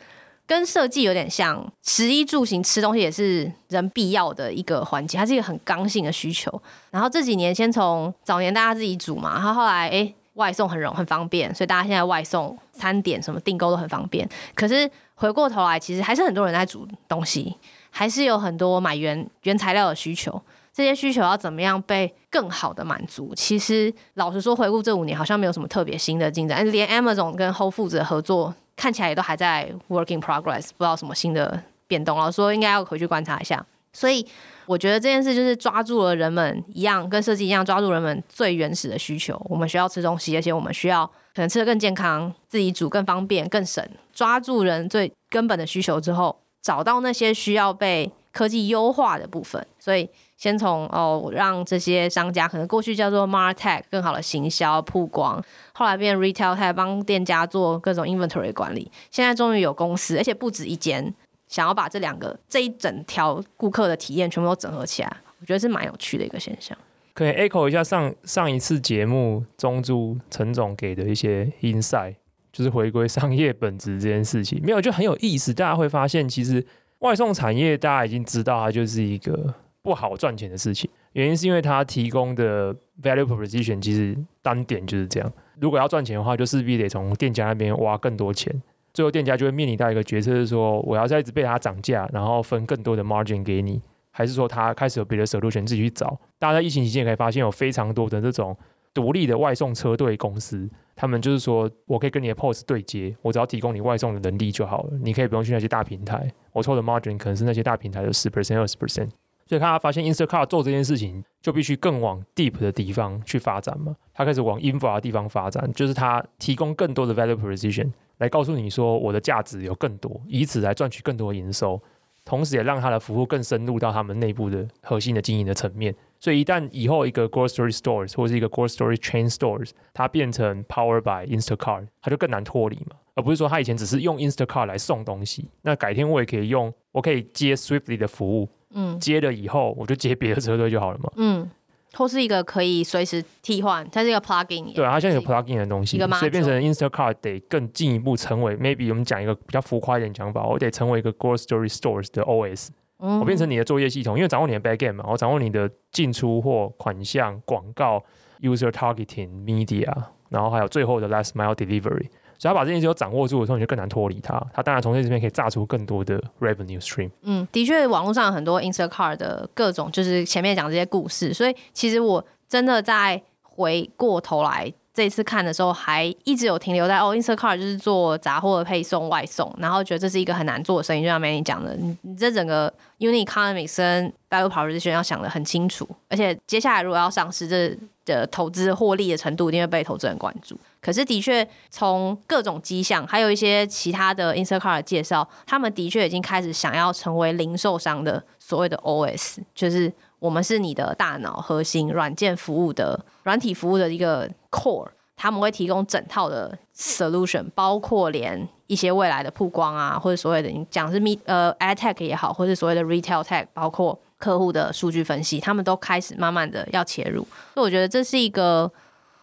[0.53, 6.61] 跟设计有点像，食衣住行吃东西也是人必要的一个环节，它是一个很刚性的需求。
[6.91, 14.29] 然后这几年先从早年大家自己煮嘛，然后后来诶外送很容很方便，所以大家现在外送餐点什么订购都很方便。
[14.53, 17.57] 可是回过头来，其实还是很多人在煮东西，
[17.89, 20.39] 还是有很多买原原材料的需求。
[20.71, 23.33] 这些需求要怎么样被更好的满足？
[23.35, 28.53] 其实老实说，回顾这五年好像没有什么特别新的进展，连 Amazon 跟 Whole Foods 的合作。
[28.75, 32.17] 看起来也都还在 working progress，不知道什么新的变动。
[32.17, 33.65] 老实说，应该要回去观察一下。
[33.91, 34.25] 所以
[34.65, 39.39] 我觉得这件事就是抓住了人们一样，跟设计一样，抓住人们最原始的需求。
[39.49, 41.05] 我们需要吃东西，而且我们需要
[41.35, 43.87] 可能吃得更健康，自己煮更方便、更省。
[44.11, 49.65] 抓住人最根本的需求之后，找到那些需要被科技优化的部分。
[49.79, 50.09] 所以。
[50.43, 55.41] 先从哦，让这些商家可能过去叫做 MarTech 更好的行销曝光，
[55.71, 58.91] 后来变 Retail Tech 帮店家做各种 Inventory 管理。
[59.09, 61.13] 现在终于有公司，而且不止一间，
[61.47, 66.77] 想要把这两个这一整条顾客的体验全部都整合起来，我觉得是蛮有趣的一个现象。
[67.13, 72.15] 可以 echo 一下上上一次节目中珠陈总给的一些 insight，
[72.51, 75.53] 就是回归商业本质这件事情，没有就很有意思。
[75.53, 76.67] 大家会发现，其实
[76.99, 79.53] 外送产业大家已经知道，它就是一个。
[79.83, 85.31] 不好赚钱的事情，原因是因为它提供的 value proposition 其实单点就是这样。
[85.59, 88.49] 如果要赚钱的话，就势必得从店家那边挖更多钱，
[88.93, 93.81] 最后店家就会面临到一个决策，是说我要再一直被他涨价，然后分更多的 margin 给你，
[94.11, 96.17] 还是说他开始有别的 solution 自己去找。
[96.39, 98.55] 大家在疫情期间也可以发现，有非常多的这种
[98.93, 109.09] 独立的外送车队公司，他们就是说我可以跟你的 POS 对接，我只要提供你外送的能力就好了，你可以不用去那些大平台，我抽的 margin 可能是那些大平台的十 percent 二十 percent。
[109.45, 113.95] 所以，他发现 Instacart 做这件事情，就必须更往 deep 的地方去发展嘛。
[114.13, 121.81] 他开始往 infra 的地方发展，就是他提供更多的 value proposition 来告诉你说，我的价值有更多，以此来赚取更多的营收。
[122.25, 125.93] 同时也让他的服务更深入到他们内部的核心的经营的层面。
[126.21, 141.49] 所以一旦以后一个 grocery stores 或是一个 grocery chain stores 它变成 powered by Instacart，它就更难脱离嘛，而不是说他以前只是用 Instacart 来送东西，那改天我也可以用，我可以接 Swiftly 的服务，嗯，接了以后我就接别的车队就好了嘛，嗯。
[141.95, 144.73] 或是一个可以随时替换，它是一个 plugin。
[144.73, 158.03] 对啊，它像一个 plugin 的东西，所以变成 Instacart 得更进一步成为 maybe 我们讲一个比较浮夸一点讲法，我得成为一个 grocery stores 的 OS，嗯，我变成你的作业系统，因为掌握你的 backend 嘛，我掌握你的进出货、款项、广告、
[158.41, 159.93] user targeting、media，
[160.29, 162.07] 然后还有最后的 last mile delivery。
[162.43, 164.37] 只要把这件事都掌握住的时候，你就更难脱离它。
[164.53, 167.09] 它当然从这边可以榨出更多的 revenue stream。
[167.21, 171.33] 嗯，的确，网络上很多 Instacart 的各种，就是前面讲这些故事。
[171.33, 181.01] 所以其实我真的在回过头来这次看的时候，还一直有停留在哦，Instacart 就是做杂货的配送、外送，然后觉得这是一个很难做的生意。
[181.01, 184.49] 就像 Manny 讲的，你这整个 u n i c o n o m i c s 跟 Value
[184.49, 187.75] Proposition 要想得很清楚，而且接下来如果要上市，这
[188.05, 190.59] 的投资获利的程度一定会被投资人关注。
[190.81, 199.91] 可是，的确从各种迹象，还有一些其他的 Instacart 介绍，他们的确已经开始想要成为零售商的所谓的 OS，就是
[200.23, 218.71] 我们是你的大脑核心软件服务的软体服务的一个 core，他们会提供整套的 solution，包括连一些未来的曝光啊，或者所谓的你讲是 me 呃 ad tech 也好，或者所谓的 retail tech，包括客户的数据分析，他们都开始慢慢的要切入，所以我觉得这是一个。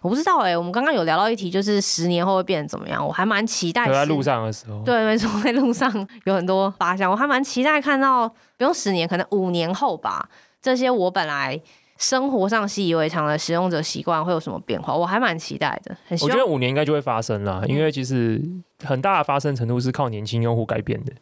[0.02, 3.06] 我不知道哎、欸，我们刚刚有聊到一题，就是十年后会变成怎么样？
[3.06, 3.86] 我还蛮期待。
[3.86, 5.92] 在路上的时候，对，没错，在路上
[6.24, 8.26] 有很多发现，我还蛮期待看到，
[8.56, 10.26] 不用十年，可能五年后吧，
[10.62, 11.60] 这些我本来
[11.96, 14.94] 生活上习以为常的使用者习惯会有什么变化？
[14.94, 15.96] 我还蛮期待的。
[16.06, 18.42] 很我觉得五年应该就会发生了，因为其实
[18.84, 21.12] 很大的发生程度是靠年轻用户改变的。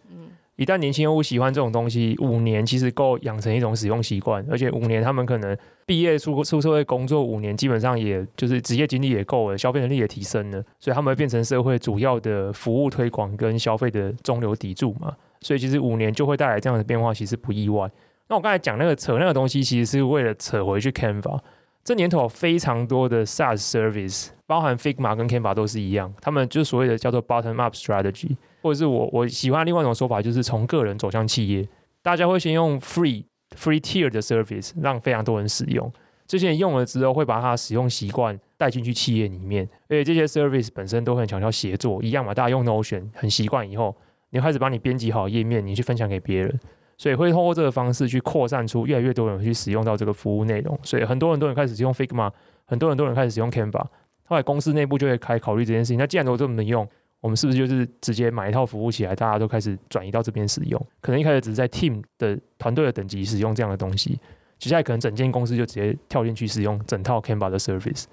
[0.57, 15.15] 一旦年轻用户喜欢这种东西，五年其实够养成一种使用习惯，而且五年他们可能毕业出出社会工作五年，基本上也就是职业经历也够了，消费能力也提升了，所以他们会变成社会主要的服务推广跟消费的中流砥柱嘛。
[15.41, 17.89] 所以其实五年就会带来这样的变化，其实不意外。
[18.29, 21.41] 那我刚才讲那个扯那个东西，其实是为了扯回去 Canva。
[21.83, 28.37] 这年头非常多的 SaaS service，包含 Figma 跟 Canva 都是一样，他们就所谓的叫做 bottom up strategy。
[28.61, 31.67] 或者是我我喜欢另外一种说法，就是从个人走向企业，
[32.03, 33.25] 大家会先用 free
[33.57, 35.91] free tier 的 service 让非常多人使用，
[36.27, 43.97] 这些人用了之后会把他使用习惯带进去企业里面，而且这些 service 本身都很强调协作，一样嘛，大家用 Notion 很习惯以后，
[44.31, 46.61] 你开始把你编辑好页面，你去分享给别人，
[46.99, 52.31] 所以会通过这个方式去扩散出越来越多人去使用到这个服务内容，所以很多很多人开始使用 Figma，
[52.67, 53.87] 很多很多人开始使用 Canva，
[54.25, 56.87] 后来公司内部就会开始考虑这件事情，那既然都这么能用。
[57.21, 60.81] 我们是不是就是直接买一套服务起来，大家都开始转移到这边使用？
[61.01, 64.21] 可能一开始只是在 team 的团队的等级使用这样的东西，
[64.57, 68.05] 接下来可能整间公司就直接跳进去使用整套 Canva 的 service，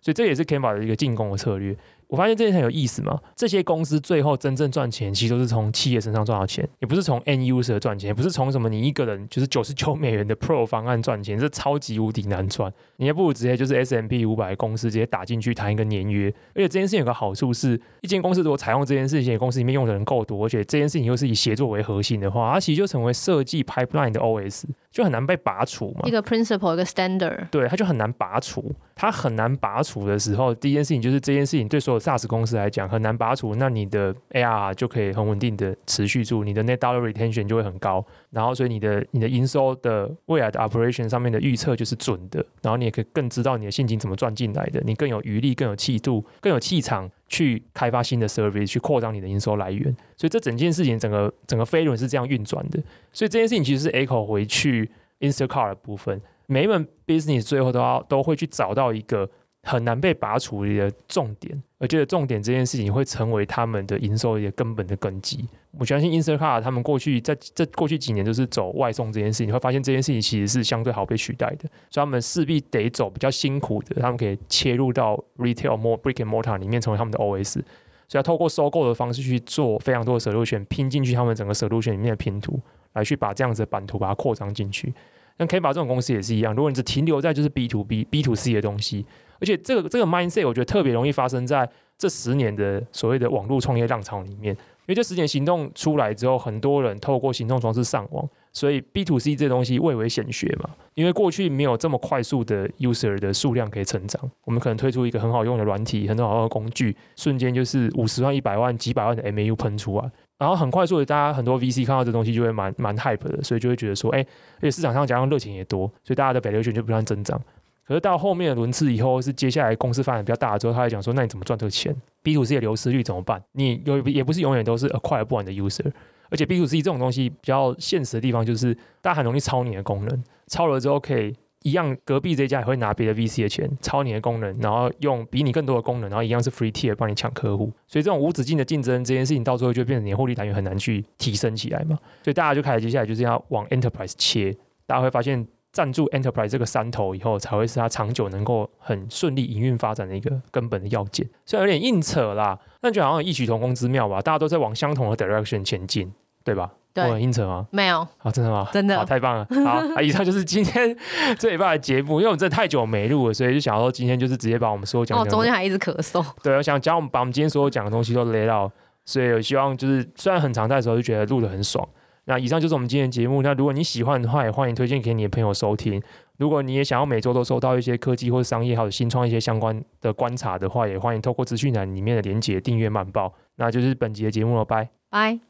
[0.00, 1.76] 所以这也是 Canva 的一个进攻的策略。
[2.10, 12.72] 我发现这件事很有意思嘛，这些公司最后真正赚钱，其实都是从企业身上赚到钱，也不是从 end user 赚钱，也不是从什么你一个人就是九十九美元的 Pro 方案赚钱，这超级无敌难赚。
[12.96, 26.00] 你还不如直接就是 S M P 五百公司直接打进去谈一个年约，而且这件事情有个好处是，一间公司如果采用这件事情，公司里面用的人够多，而且这件事情又是以协作为核心的话，它其实就成为设计 pipeline 的 OS，就很难被拔除嘛。
[26.08, 28.74] 一个 principle，一个 standard，对，它就很难拔除。
[28.96, 49.84] 它很难拔除的时候，第一件事情就是这件事情对所有 SaaS 公司来讲很难拔除，那你的 AR 就可以很稳定的持续住，你的 Net Dollar Retention 就会很高，然后所以你的你的营收的未来的 operation 上面的预测就是准的，然后你也可以更知道你的现金怎么赚进来的，你更有余力、更有气度、更有气场去开发新的 service，去扩张你的营收来源。
[50.16, 52.82] 所以这整件事情整个整个飞轮是这样运转的，
[53.12, 54.90] 所以这件事情其实是 echo 回去
[55.20, 56.20] Instacart 的部分。
[56.46, 59.30] 每一门 business 最后都要都会去找到一个
[59.62, 65.46] 很难被拔除的重点，我觉得重点这件事情会成为他们的营收一个根本的根基。
[65.78, 82.58] 我相信 Instacart 他们过去在这过去几年都是走外送这件事情，你会发现这件事情其实是相对好被取代的，所以他们势必得走比较辛苦的，他们可以切入到 retail more brick and mortar 里面成为他们的 OS，所以要透过收购的方式去做非常多的 solution，拼进去他们整个 solution 里面的拼图，
[82.94, 84.92] 来去把这样子的版图把它扩张进去。
[85.40, 89.06] 那 K 宝这种公司也是一样，如果你只停留在就是 B to B、B to C 的东西，
[89.40, 91.66] 而且这个这个 mindset 我觉得特别容易发生在
[91.96, 110.10] 这十年的所谓的网络创业浪潮里面，因为这十年行动出来之后，很多人透过行动装置上网，所以 B to C 这东西蔚为显学嘛，因为过去没有这么快速的 user 的数量可以成长，我们可能推出一个很好用的软体，很好用的工具，瞬间就是五十万、一百万、几百万的 MAU 喷出来，
[110.40, 114.20] 然后很快速的，大家很多 VC 看到这东西就会蛮蛮 hype 的，所以就会觉得说，哎，
[114.56, 117.38] 而且市场上加上热情也多，所以大家的保留率就不断增长。
[117.86, 123.42] 可是到后面的轮次以后，是接下来公司发展比较大了之后，他会讲说，那你怎么赚这个钱？B to C 的流失率怎么办？
[123.52, 125.92] 你有也不是永远都是 acquire 不完的 user。
[126.30, 128.72] 而且 B to C 这种东西比较现实的地方，就是
[129.02, 137.70] 大家很容易抄你的功能，抄了之后可以一样，隔壁这家也会拿别的 VC 的钱抄你的功能，然后用比你更多的功能，然后一样是 free tier 帮你抢客户。
[137.86, 141.98] 所以这种无止境的竞争，这件事情到最后就变成你的获利来源很难去提升起来嘛。
[142.22, 144.56] 所以大家就开始接下来就是要往 enterprise 切，
[144.86, 151.28] 大家会发现站住 enterprise 这个山头以后，才会是它长久能够很顺利营运发展的一个根本的要件。
[151.44, 156.10] 虽然有点硬扯啦，但就好像异曲同工之妙吧，大家都在往相同的 direction 前进。
[156.44, 156.70] 对吧？
[156.92, 157.66] 对，我很硬扯吗？
[157.70, 158.00] 没有。
[158.18, 158.68] 啊，真的吗？
[158.72, 158.96] 真的。
[158.96, 159.46] 好，太棒了。
[159.64, 160.96] 好， 啊，以上就是今天
[161.38, 162.14] 这礼拜的节目。
[162.14, 165.24] 因为我们真的太久没录了，所以就想说今天就是直接把我们所有讲的。
[165.24, 166.24] 哦，中间还一直咳嗽。
[166.42, 168.70] 对，我想将我们把我们今天所有讲的东西都勒到，
[169.04, 171.86] 所以我希望就是虽然很常在的时候就觉得录的很爽。
[172.24, 173.42] 那以上就是我们今天的节目。
[173.42, 176.00] 那如果你喜欢的话，也欢迎推荐给你的朋友收听。
[176.36, 183.32] 如果你也想要每周都收到一些科技或者商业还有新创一些相关的观察的话，也欢迎透过资讯栏里面的连结订阅慢报。
[183.56, 185.40] 那就是本集的节目了，拜拜。